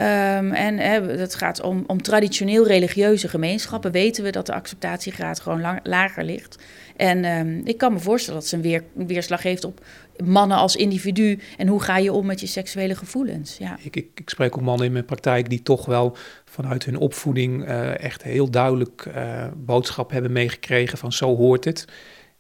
[0.01, 0.79] Um, en
[1.19, 3.93] het gaat om, om traditioneel religieuze gemeenschappen.
[3.93, 6.59] Weten we dat de acceptatiegraad gewoon lager ligt.
[6.97, 9.85] En um, ik kan me voorstellen dat ze een, weer, weerslag heeft op
[10.25, 11.39] mannen als individu.
[11.57, 13.57] En hoe ga je om met je seksuele gevoelens?
[13.57, 13.77] Ja.
[13.83, 17.69] Ik, ik, ik spreek ook mannen in mijn praktijk die toch wel vanuit hun opvoeding
[17.69, 21.85] uh, echt heel duidelijk uh, boodschap hebben meegekregen van zo hoort het.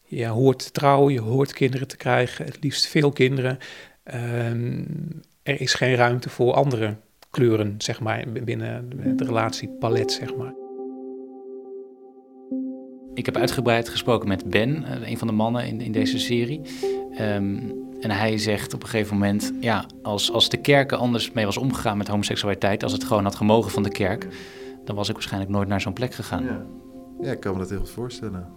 [0.05, 3.59] Je hoort te trouwen, je hoort kinderen te krijgen, het liefst veel kinderen.
[4.15, 6.97] Um, er is geen ruimte voor andere
[7.39, 10.55] kleuren, zeg maar, binnen de relatiepalet, zeg maar.
[13.15, 16.61] Ik heb uitgebreid gesproken met Ben, een van de mannen in, in deze serie.
[17.21, 21.33] Um, en hij zegt op een gegeven moment, ja, als, als de kerk er anders
[21.33, 24.27] mee was omgegaan met homoseksualiteit, als het gewoon had gemogen van de kerk,
[24.85, 26.45] dan was ik waarschijnlijk nooit naar zo'n plek gegaan.
[26.45, 26.67] Ja.
[27.21, 28.49] ja, ik kan me dat heel goed voorstellen.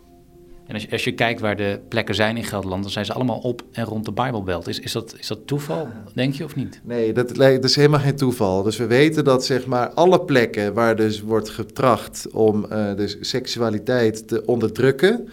[0.72, 3.14] En als je, als je kijkt waar de plekken zijn in Gelderland, dan zijn ze
[3.14, 4.68] allemaal op en rond de Bijbelbelt.
[4.68, 6.82] Is, is, dat, is dat toeval, denk je, of niet?
[6.84, 8.64] Nee, dat, dat is helemaal geen toeval.
[8.64, 13.18] Dus we weten dat zeg maar alle plekken waar dus wordt getracht om uh, dus
[13.22, 15.30] seksualiteit te onderdrukken,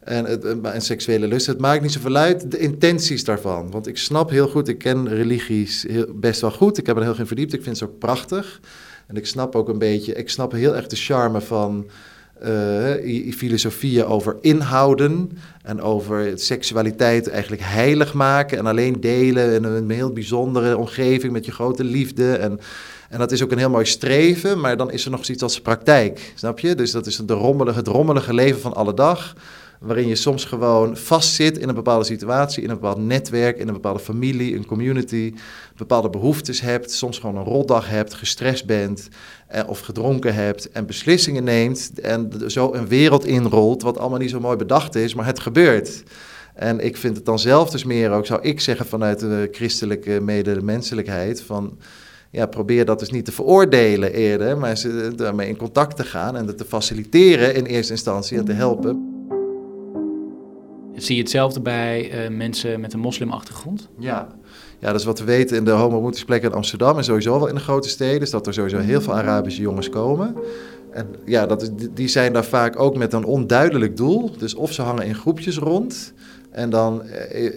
[0.00, 1.46] en, het, en seksuele lust.
[1.46, 3.70] Het maakt niet zoveel uit de intenties daarvan.
[3.70, 6.78] Want ik snap heel goed, ik ken religies heel, best wel goed.
[6.78, 7.52] Ik heb er heel geen verdiept.
[7.52, 8.60] Ik vind ze ook prachtig.
[9.06, 11.90] En ik snap ook een beetje, ik snap heel erg de charme van
[12.44, 15.38] uh, filosofieën over inhouden.
[15.62, 18.58] En over seksualiteit eigenlijk heilig maken.
[18.58, 22.32] En alleen delen in een heel bijzondere omgeving met je grote liefde.
[22.32, 22.60] En,
[23.08, 24.60] en dat is ook een heel mooi streven.
[24.60, 26.32] Maar dan is er nog zoiets als praktijk.
[26.34, 26.74] Snap je?
[26.74, 29.34] Dus dat is de rommelige, het rommelige leven van alle dag
[29.80, 33.74] waarin je soms gewoon vastzit in een bepaalde situatie, in een bepaald netwerk, in een
[33.74, 35.34] bepaalde familie, een community,
[35.76, 39.08] bepaalde behoeftes hebt, soms gewoon een rotdag hebt, gestrest bent
[39.46, 44.30] eh, of gedronken hebt en beslissingen neemt en zo een wereld inrolt wat allemaal niet
[44.30, 46.02] zo mooi bedacht is, maar het gebeurt.
[46.54, 50.20] En ik vind het dan zelf dus meer ook, zou ik zeggen vanuit de christelijke
[50.20, 51.78] medemenselijkheid, van
[52.30, 56.36] ja, probeer dat dus niet te veroordelen eerder, maar ze daarmee in contact te gaan
[56.36, 59.09] en het te faciliteren in eerste instantie en te helpen.
[61.02, 63.88] Zie je hetzelfde bij uh, mensen met een moslimachtergrond?
[63.98, 64.28] Ja.
[64.78, 67.54] ja, dat is wat we weten in de homo-ontmoetingsplekken in Amsterdam en sowieso wel in
[67.54, 70.34] de grote steden, dat er sowieso heel veel Arabische jongens komen.
[70.92, 74.30] En ja, dat die zijn daar vaak ook met een onduidelijk doel.
[74.38, 76.12] Dus of ze hangen in groepjes rond.
[76.50, 77.52] En dan, eh,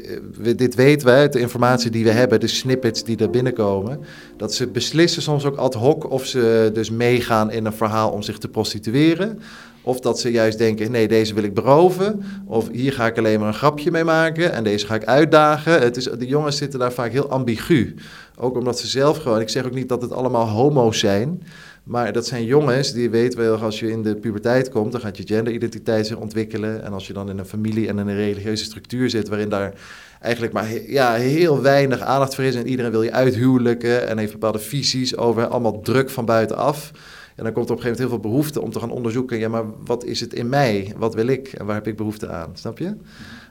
[0.56, 4.00] dit weten wij uit de informatie die we hebben, de snippets die er binnenkomen,
[4.38, 8.22] dat ze beslissen soms ook ad hoc of ze dus meegaan in een verhaal om
[8.22, 9.40] zich te prostitueren.
[9.84, 12.24] Of dat ze juist denken, nee, deze wil ik beroven.
[12.46, 15.82] Of hier ga ik alleen maar een grapje mee maken en deze ga ik uitdagen.
[15.82, 17.96] Het is, de jongens zitten daar vaak heel ambigu.
[18.38, 21.42] Ook omdat ze zelf gewoon, ik zeg ook niet dat het allemaal homo's zijn.
[21.84, 25.18] Maar dat zijn jongens die weten wel, als je in de puberteit komt, dan gaat
[25.18, 26.84] je genderidentiteit zich ontwikkelen.
[26.84, 29.74] En als je dan in een familie en in een religieuze structuur zit, waarin daar
[30.20, 32.56] eigenlijk maar ja, heel weinig aandacht voor is.
[32.56, 36.92] En iedereen wil je uithuwelijken en heeft bepaalde visies over allemaal druk van buitenaf.
[37.36, 39.38] En dan komt er op een gegeven moment heel veel behoefte om te gaan onderzoeken.
[39.38, 40.94] Ja, maar wat is het in mij?
[40.98, 41.48] Wat wil ik?
[41.48, 42.50] En waar heb ik behoefte aan?
[42.54, 42.96] Snap je?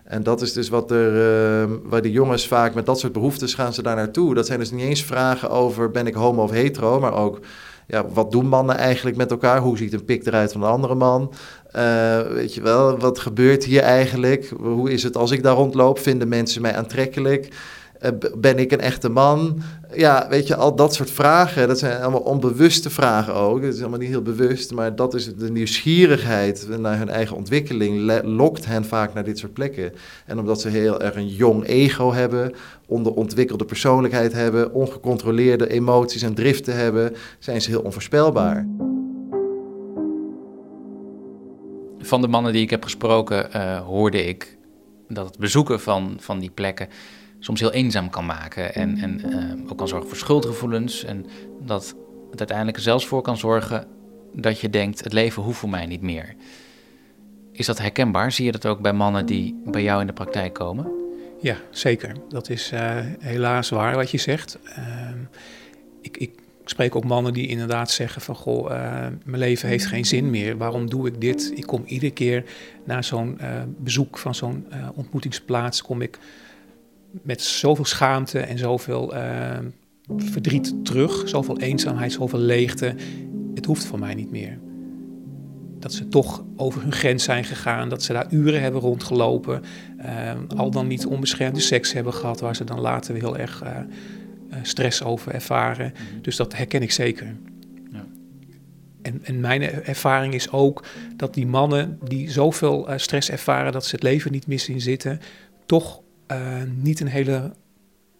[0.05, 3.55] En dat is dus wat er, uh, waar de jongens vaak met dat soort behoeftes
[3.55, 4.35] gaan ze daar naartoe.
[4.35, 7.41] Dat zijn dus niet eens vragen over ben ik homo of hetero, maar ook
[7.87, 9.61] ja, wat doen mannen eigenlijk met elkaar?
[9.61, 11.33] Hoe ziet een pik eruit van een andere man?
[11.77, 14.53] Uh, weet je wel, wat gebeurt hier eigenlijk?
[14.61, 15.99] Hoe is het als ik daar rondloop?
[15.99, 17.49] Vinden mensen mij aantrekkelijk?
[18.03, 19.63] Eh, ben ik een echte man?
[19.95, 23.63] Ja, weet je, al dat soort vragen, dat zijn allemaal onbewuste vragen ook.
[23.63, 28.23] Het is allemaal niet heel bewust, maar dat is de nieuwsgierigheid naar hun eigen ontwikkeling,
[28.25, 29.93] lokt hen vaak naar dit soort plekken.
[30.27, 32.55] En omdat ze heel erg een jong ego hebben,
[32.87, 38.67] onderontwikkelde persoonlijkheid hebben, ongecontroleerde emoties en driften hebben, zijn ze heel onvoorspelbaar.
[41.99, 44.57] Van de mannen die ik heb gesproken, uh, hoorde ik
[45.09, 46.89] dat het bezoeken van, van die plekken
[47.45, 48.75] soms heel eenzaam kan maken.
[48.75, 51.05] En, en uh, ook kan zorgen voor schuldgevoelens.
[51.05, 51.27] En
[51.61, 51.97] dat
[52.31, 53.87] het uiteindelijk zelfs voor kan zorgen
[54.33, 56.35] dat je denkt: het leven hoeft voor mij niet meer.
[57.53, 58.33] Is dat herkenbaar?
[58.33, 60.87] Zie je dat ook bij mannen die bij jou in de praktijk komen?
[61.41, 62.13] Ja, zeker.
[62.29, 64.59] Dat is uh, helaas waar wat je zegt.
[64.79, 65.09] Uh,
[66.01, 66.31] ik, ik,
[66.65, 68.35] spreek ook mannen die inderdaad zeggen van...
[68.35, 68.77] goh, uh,
[69.25, 70.57] mijn leven heeft geen zin meer.
[70.57, 71.53] Waarom doe ik dit?
[71.55, 72.45] Ik kom iedere keer
[72.85, 73.39] na zo'n
[73.79, 75.83] bezoek van zo'n ontmoetingsplaats...
[75.83, 76.19] kom ik
[77.23, 79.59] met zoveel schaamte en zoveel uh,
[80.17, 82.95] verdriet terug, zoveel eenzaamheid, zoveel leegte.
[83.55, 84.59] Het hoeft voor mij niet meer.
[85.79, 89.63] Dat ze toch over hun grens zijn gegaan, dat ze daar uren hebben rondgelopen,
[90.05, 93.71] uh, al dan niet onbeschermde seks hebben gehad, waar ze dan later heel erg uh,
[94.63, 95.93] stress over ervaren.
[95.93, 96.23] Mhm.
[96.23, 97.37] Dus dat herken ik zeker.
[97.93, 98.05] Ja.
[99.03, 100.85] En, en, mijn ervaring is ook
[101.17, 105.21] dat die mannen die zoveel stress ervaren dat ze het leven niet meer zien zitten,
[105.67, 106.02] toch
[106.75, 107.53] niet een hele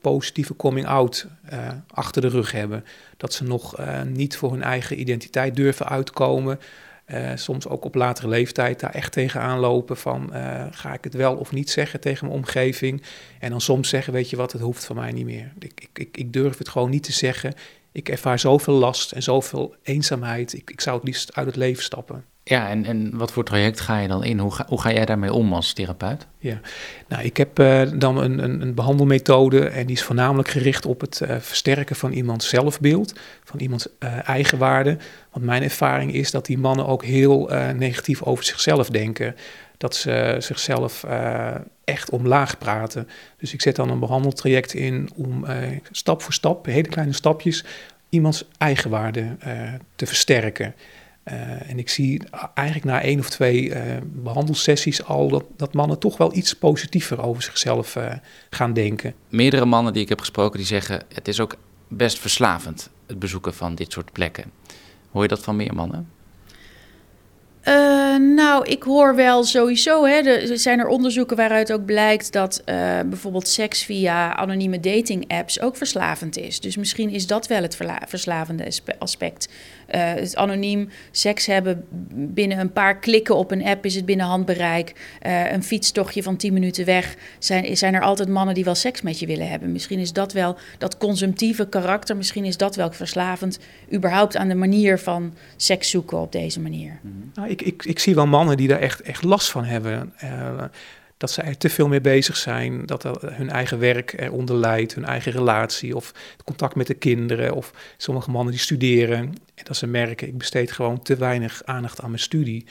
[0.01, 2.85] positieve coming-out uh, achter de rug hebben.
[3.17, 6.59] Dat ze nog uh, niet voor hun eigen identiteit durven uitkomen.
[7.35, 10.31] soms ook op latere leeftijd daar echt tegenaan lopen van
[10.71, 13.03] ga ik het wel of niet zeggen tegen mijn omgeving.
[13.39, 15.53] En dan soms zeggen, weet je wat, het hoeft van mij niet meer.
[15.59, 17.55] Ik, ik, ik durf het gewoon niet te zeggen.
[17.93, 20.53] Ik ervaar zoveel last en zoveel eenzaamheid.
[20.53, 22.25] Ik, ik zou het liefst uit het leven stappen.
[22.45, 24.39] Ja, en, en wat voor traject ga je dan in?
[24.39, 26.27] Hoe ga, hoe ga jij daarmee om als therapeut?
[26.39, 26.61] Ja,
[27.09, 31.01] nou, ik heb uh, dan een, een, een, behandelmethode en die is voornamelijk gericht op
[31.01, 33.13] het uh, versterken van iemands zelfbeeld,
[33.45, 34.97] van iemands uh, eigenwaarde.
[35.31, 39.37] Want mijn ervaring is dat die mannen ook heel negatief over zichzelf denken.
[39.77, 41.05] Dat ze zichzelf
[41.85, 43.09] echt omlaag praten.
[43.39, 45.45] Dus ik zet dan een behandeltraject in om
[45.91, 47.65] stap voor stap, hele kleine stapjes,
[48.09, 49.37] iemands eigenwaarde
[49.95, 50.75] te versterken.
[51.25, 52.23] Uh, en ik zie
[52.55, 57.23] eigenlijk na één of twee uh, behandelsessies al dat, dat, mannen toch wel iets positiever
[57.23, 58.13] over zichzelf uh,
[58.51, 59.15] gaan denken.
[59.29, 61.57] Meerdere mannen die ik heb gesproken die zeggen het is ook
[61.89, 64.45] best verslavend het bezoeken van dit soort plekken.
[65.11, 66.09] Hoor je dat van meer mannen?
[67.69, 70.05] Uh, nou, ik hoor wel sowieso.
[70.05, 72.75] Hè, er zijn er onderzoeken waaruit ook blijkt dat uh,
[73.07, 76.61] bijvoorbeeld seks via anonieme dating apps ook verslavend is.
[76.61, 79.49] Dus misschien is dat wel het verslavende aspect.
[79.95, 84.27] Uh, het anoniem seks hebben binnen een paar klikken op een app is het binnen
[84.27, 84.93] handbereik.
[85.53, 87.17] een fietstochtje van 10 minuten weg.
[87.39, 89.73] Zijn, zijn er altijd mannen die wel seks met je willen hebben.
[89.73, 92.17] Misschien is dat wel dat consumptieve karakter.
[92.17, 93.59] Misschien is dat wel verslavend.
[93.93, 97.01] Überhaupt aan de manier van seks zoeken op deze manier.
[97.35, 100.13] Nou, ik, ik, ik zie wel mannen die daar echt, echt last van hebben.
[100.25, 100.65] Uh,
[101.23, 105.05] dat ze er te veel mee bezig zijn, dat hun eigen werk eronder leidt, hun
[105.05, 109.19] eigen relatie of het contact met de kinderen of sommige mannen die studeren
[109.55, 112.67] en dat ze merken, ik besteed gewoon te weinig aandacht aan mijn studie.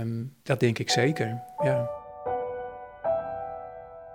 [0.00, 1.88] Um, dat denk ik zeker, ja.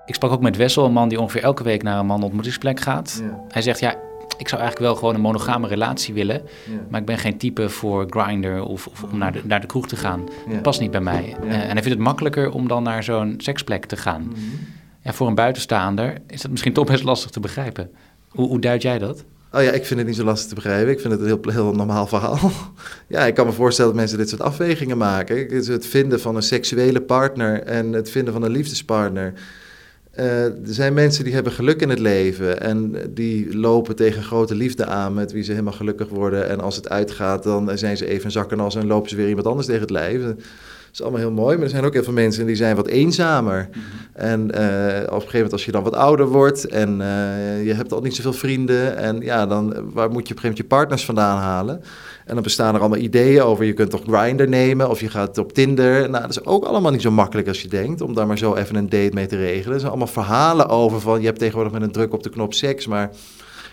[0.05, 2.79] Ik sprak ook met Wessel, een man die ongeveer elke week naar een man ontmoetingsplek
[2.79, 3.21] gaat.
[3.21, 3.43] Ja.
[3.47, 3.95] Hij zegt, ja,
[4.41, 6.41] ik zou eigenlijk wel gewoon een monogame relatie willen.
[6.89, 9.87] Maar ik ben geen type voor grinder of, of om naar de, naar de kroeg
[9.87, 10.29] te gaan.
[10.49, 11.35] Dat past niet bij mij.
[11.43, 14.21] Uh, en hij vindt het makkelijker om dan naar zo'n seksplek te gaan.
[14.21, 14.39] Mhm.
[15.01, 17.89] Ja, voor een buitenstaander is dat misschien toch best lastig te begrijpen.
[18.29, 19.23] Hoe, hoe duid jij dat?
[19.51, 20.91] Oh ja, ik vind het niet zo lastig te begrijpen.
[20.91, 22.51] Ik vind het een heel, heel normaal verhaal.
[23.07, 25.55] ja, ik kan me voorstellen dat mensen dit soort afwegingen maken.
[25.55, 29.33] Het vinden van een seksuele partner en het vinden van een liefdespartner
[30.19, 34.55] uh, er zijn mensen die hebben geluk in het leven en die lopen tegen grote
[34.55, 36.49] liefde aan met wie ze helemaal gelukkig worden.
[36.49, 39.47] En als het uitgaat, dan zijn ze even zakken als en lopen ze weer iemand
[39.47, 40.21] anders tegen het lijf.
[40.91, 43.69] Is allemaal heel mooi, maar er zijn ook heel veel mensen die zijn wat eenzamer.
[43.69, 43.79] Mhm.
[44.13, 47.73] En uh, op een gegeven moment als je dan wat ouder wordt en uh, je
[47.73, 50.57] hebt al niet zoveel vrienden en ja, dan waar moet je op een gegeven moment
[50.57, 51.81] je partners vandaan halen?
[52.25, 55.37] En dan bestaan er allemaal ideeën over, je kunt toch Grindr nemen of je gaat
[55.37, 56.09] op Tinder.
[56.09, 58.55] Nou, dat is ook allemaal niet zo makkelijk als je denkt, om daar maar zo
[58.55, 59.73] even een date mee te regelen.
[59.73, 62.53] Er zijn allemaal verhalen over van, je hebt tegenwoordig met een druk op de knop
[62.53, 63.11] seks, maar...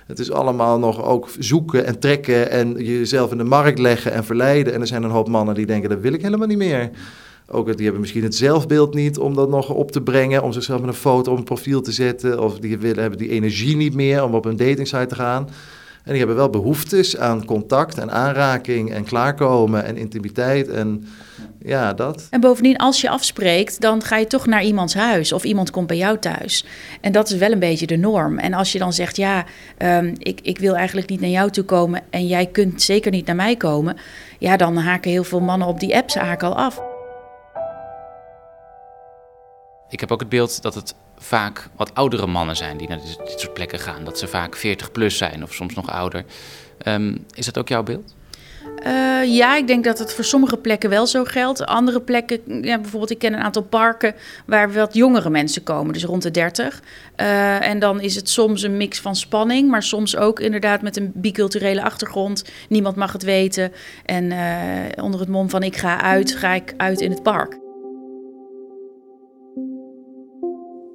[0.08, 4.24] Het is allemaal nog ook zoeken en trekken en jezelf in de markt leggen en
[4.24, 4.72] verleiden.
[4.72, 6.90] En er zijn een hoop mannen die denken, dat wil ik helemaal niet meer.
[7.46, 10.80] Ook die hebben misschien het zelfbeeld niet om dat nog op te brengen, om zichzelf
[10.80, 12.40] met een foto op een profiel te zetten.
[12.40, 15.48] Of die willen, hebben die energie niet meer om op een datingsite te gaan.
[16.02, 20.68] En die hebben wel behoeftes aan contact en aanraking en klaarkomen en intimiteit.
[20.68, 21.04] En
[21.60, 22.26] Ja, dat.
[22.30, 25.86] En bovendien, als je afspreekt, dan ga je toch naar iemands huis of iemand komt
[25.86, 26.64] bij jou thuis.
[27.00, 28.38] En dat is wel een beetje de norm.
[28.38, 29.44] En als je dan zegt, ja,
[29.78, 33.26] um, ik, ik wil eigenlijk niet naar jou toe komen en jij kunt zeker niet
[33.26, 33.96] naar mij komen,
[34.38, 36.80] ja, dan haken heel veel mannen op die apps haken al af.
[39.88, 43.40] Ik heb ook het beeld dat het vaak wat oudere mannen zijn die naar dit,
[43.40, 44.04] soort plekken gaan.
[44.04, 46.24] Dat ze vaak 40 plus zijn of soms nog ouder.
[46.86, 48.14] Um, is dat ook jouw beeld?
[48.86, 51.66] Uh, ja, ik denk dat het voor sommige plekken wel zo geldt.
[51.66, 54.14] Andere plekken, ja, bijvoorbeeld ik ken een aantal parken
[54.46, 56.82] waar wat jongere mensen komen, dus rond de 30.
[57.16, 60.96] Uh, en dan is het soms een mix van spanning, maar soms ook inderdaad met
[60.96, 62.44] een biculturele achtergrond.
[62.68, 63.72] Niemand mag het weten.
[64.04, 67.58] En uh, onder het mom van ik ga uit, ga ik uit in het park.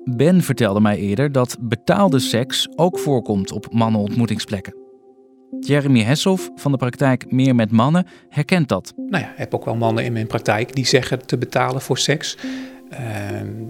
[0.04, 4.83] Ben vertelde mij eerder dat betaalde seks ook voorkomt op mannenontmoetingsplekken.
[5.60, 8.94] Jeremy Hesselhoff van de praktijk Meer met Mannen herkent dat.
[8.96, 11.98] Nou ja, ik heb ook wel mannen in mijn praktijk die zeggen te betalen voor
[11.98, 12.38] seks.
[12.92, 13.00] Uh,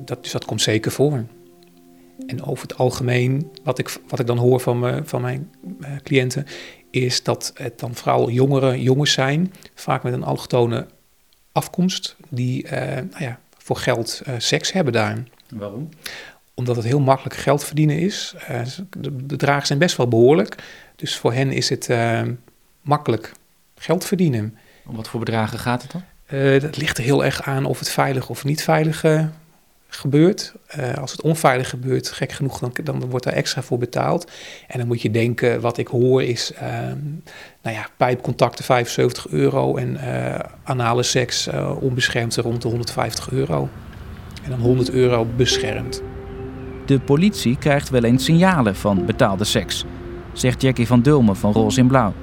[0.05, 1.23] dat, dus dat komt zeker voor.
[2.27, 5.88] En over het algemeen, wat ik, wat ik dan hoor van, me, van mijn uh,
[6.03, 6.45] cliënten,
[6.91, 10.88] is dat het dan vooral jongere jongens zijn, vaak met een allochtone
[11.51, 15.23] afkomst, die uh, nou ja, voor geld eh, seks hebben daar.
[15.49, 15.89] Waarom?
[16.55, 18.35] Omdat het heel makkelijk geld verdienen is.
[18.97, 20.55] de bedragen zijn best wel behoorlijk.
[20.95, 22.21] Dus voor hen is het uh,
[22.81, 23.31] makkelijk
[23.75, 24.57] geld verdienen.
[24.85, 26.03] Om wat voor bedragen gaat het dan?
[26.31, 29.25] Uh, dat ligt er heel erg aan of het veilig of niet veilig uh,
[29.87, 30.53] gebeurt.
[30.99, 34.31] als het onveilig gebeurt, gek genoeg, dan, dan wordt daar extra voor betaald.
[34.67, 36.51] En dan moet je denken, wat ik hoor is,
[37.61, 39.97] nou ja, pijpcontacten 75 euro en
[40.63, 41.49] anale seks
[41.79, 43.69] onbeschermd rond de 150 euro.
[44.43, 46.01] En dan 100 euro beschermd.
[46.93, 49.85] De politie krijgt wel eens signalen van betaalde seks
[50.33, 52.13] zegt Jackie van Dulmen van Roze in Blauw.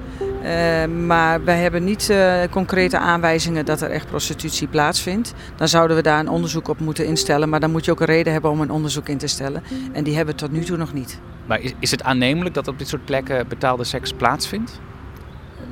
[0.43, 5.33] Uh, maar wij hebben niet uh, concrete aanwijzingen dat er echt prostitutie plaatsvindt.
[5.55, 7.49] Dan zouden we daar een onderzoek op moeten instellen.
[7.49, 9.63] Maar dan moet je ook een reden hebben om een onderzoek in te stellen.
[9.91, 11.19] En die hebben we tot nu toe nog niet.
[11.45, 14.79] Maar is, is het aannemelijk dat op dit soort plekken betaalde seks plaatsvindt?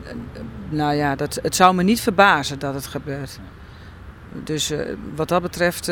[0.03, 0.11] Uh,
[0.69, 3.39] nou ja, dat, het zou me niet verbazen dat het gebeurt.
[4.43, 4.73] Dus
[5.15, 5.85] wat dat betreft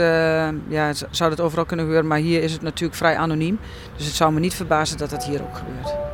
[0.67, 2.09] ja, zou dat overal kunnen gebeuren.
[2.09, 3.59] Maar hier is het natuurlijk vrij anoniem.
[3.95, 6.06] Dus het zou me niet verbazen dat het hier ook gebeurt.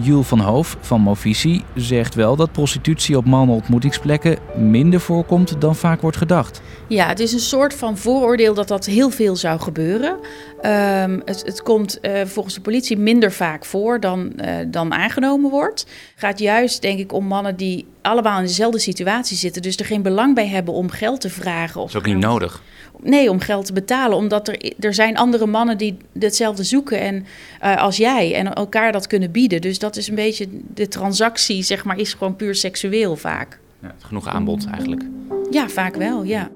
[0.00, 6.00] Jules van Hoof van Movisie zegt wel dat prostitutie op mannenontmoetingsplekken minder voorkomt dan vaak
[6.00, 6.60] wordt gedacht.
[6.86, 10.10] Ja, het is een soort van vooroordeel dat dat heel veel zou gebeuren.
[10.10, 15.50] Um, het, het, komt uh, volgens de politie minder vaak voor dan, uh, dan aangenomen
[15.50, 15.80] wordt.
[15.80, 19.84] Het gaat juist, denk ik, om mannen die allemaal in dezelfde situatie zitten, dus er
[19.84, 21.80] geen belang bij hebben om geld te vragen.
[21.80, 22.62] Of dat is ook niet nodig.
[23.02, 24.16] Nee, om geld te betalen.
[24.16, 27.24] Omdat er, er zijn andere mannen die hetzelfde zoeken en,
[27.62, 28.34] uh, als jij.
[28.34, 29.60] En elkaar dat kunnen bieden.
[29.60, 33.58] Dus dat is een beetje de transactie, zeg maar, is gewoon puur seksueel vaak.
[33.82, 35.02] Ja, genoeg aanbod eigenlijk.
[35.50, 36.50] Ja, vaak wel, ja.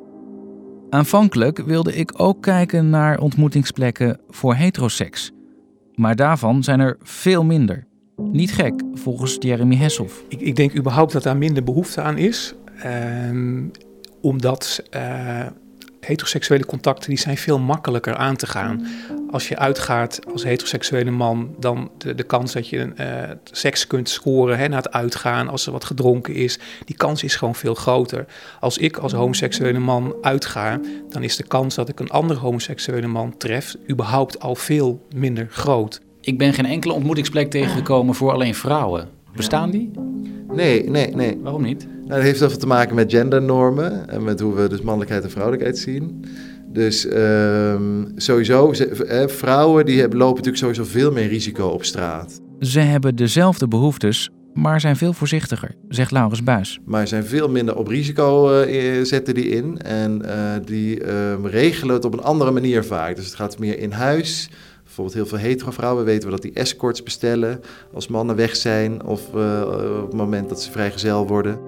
[0.90, 5.32] Aanvankelijk wilde ik ook kijken naar ontmoetingsplekken voor heteroseks.
[5.94, 7.86] Maar daarvan zijn er veel minder.
[8.16, 10.24] Niet gek, volgens Jeremy Hesselhoff.
[10.28, 12.55] Ik, ik denk überhaupt dat daar minder behoefte aan is.
[13.30, 13.70] Um,
[14.20, 15.47] omdat uh,
[16.07, 18.86] heteroseksuele contacten die zijn veel makkelijker aan te gaan.
[19.30, 24.09] Als je uitgaat als heteroseksuele man, dan de, de kans dat je uh, seks kunt
[24.09, 27.74] scoren hè, na het uitgaan, als er wat gedronken is, die kans is gewoon veel
[27.74, 28.26] groter.
[28.61, 33.07] Als ik als homoseksuele man uitga, dan is de kans dat ik een andere homoseksuele
[33.07, 36.00] man tref überhaupt al veel minder groot.
[36.20, 39.15] Ik ben geen enkele ontmoetingsplek tegengekomen voor alleen vrouwen.
[39.37, 39.91] Bestaan die?
[40.53, 41.39] Nee, nee, nee.
[41.43, 41.87] Waarom niet?
[41.87, 45.24] Nou, dat heeft heel veel te maken met gendernormen en met hoe we dus mannelijkheid
[45.24, 46.24] en vrouwelijkheid zien.
[46.72, 48.72] Dus um, sowieso,
[49.07, 52.41] hè, vrouwen die hebben, lopen natuurlijk sowieso veel meer risico op straat.
[52.61, 56.78] Ze hebben dezelfde behoeftes, maar zijn veel voorzichtiger, zegt Laurens Buis.
[56.84, 59.78] Maar zijn veel minder op risico uh, zetten die in.
[59.78, 60.32] En uh,
[60.64, 63.16] die uh, regelen het op een andere manier vaak.
[63.16, 64.51] Dus het gaat meer in huis.
[64.97, 67.61] Bijvoorbeeld heel veel hetero vrouwen weten we dat die escorts bestellen
[67.94, 69.62] als mannen weg zijn of uh,
[70.03, 71.59] op het moment dat ze vrijgezel worden.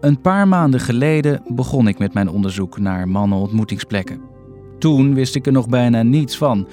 [0.00, 4.20] Een paar maanden geleden begon ik met mijn onderzoek naar mannenontmoetingsplekken.
[4.78, 6.68] Toen wist ik er nog bijna niets van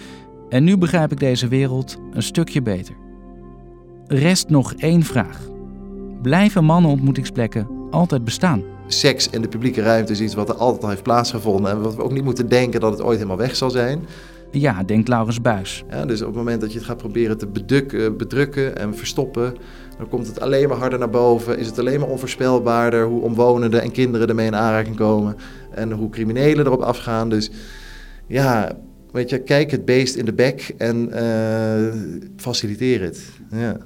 [0.50, 2.96] en nu begrijp ik deze wereld een stukje beter.
[4.08, 5.48] Rest nog één vraag.
[6.22, 8.77] Blijven mannenontmoetingsplekken altijd bestaan?
[8.88, 11.96] Seks in de publieke ruimte is iets wat er altijd al heeft plaatsgevonden en wat
[11.96, 14.06] we ook niet moeten denken dat het ooit helemaal weg zal zijn.
[14.52, 15.84] Ja, denkt Laurens Buis.
[15.90, 19.56] Ja, dus op het moment dat je het gaat proberen te bedrukken, bedrukken en verstoppen,
[19.98, 21.58] dan komt het alleen maar harder naar boven.
[21.58, 25.36] Is het alleen maar onvoorspelbaarder hoe omwonenden en kinderen ermee in aanraking komen.
[25.72, 27.30] En hoe criminelen erop afgaan.
[27.30, 27.52] Dus
[28.28, 28.78] ja,
[29.12, 31.94] weet je, kijk het beest in de bek en uh,
[32.36, 33.22] faciliteer het.
[33.52, 33.78] Ja.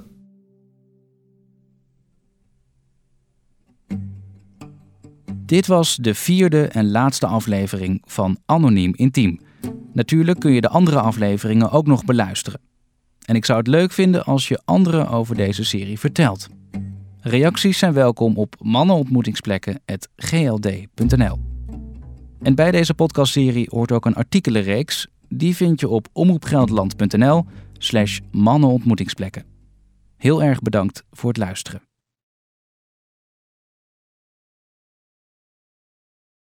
[5.52, 9.40] Dit was de vierde en laatste aflevering van Anoniem Intiem.
[9.92, 12.60] Natuurlijk kun je de andere afleveringen ook nog beluisteren.
[13.24, 16.48] En ik zou het leuk vinden als je anderen over deze serie vertelt.
[17.20, 21.38] Reacties zijn welkom op mannenontmoetingsplekken.gld.nl.
[22.42, 25.06] En bij deze podcastserie hoort ook een artikelenreeks.
[25.28, 27.44] Die vind je op omroepgelderland.nl
[27.78, 29.44] slash mannenontmoetingsplekken.
[30.16, 31.91] Heel erg bedankt voor het luisteren.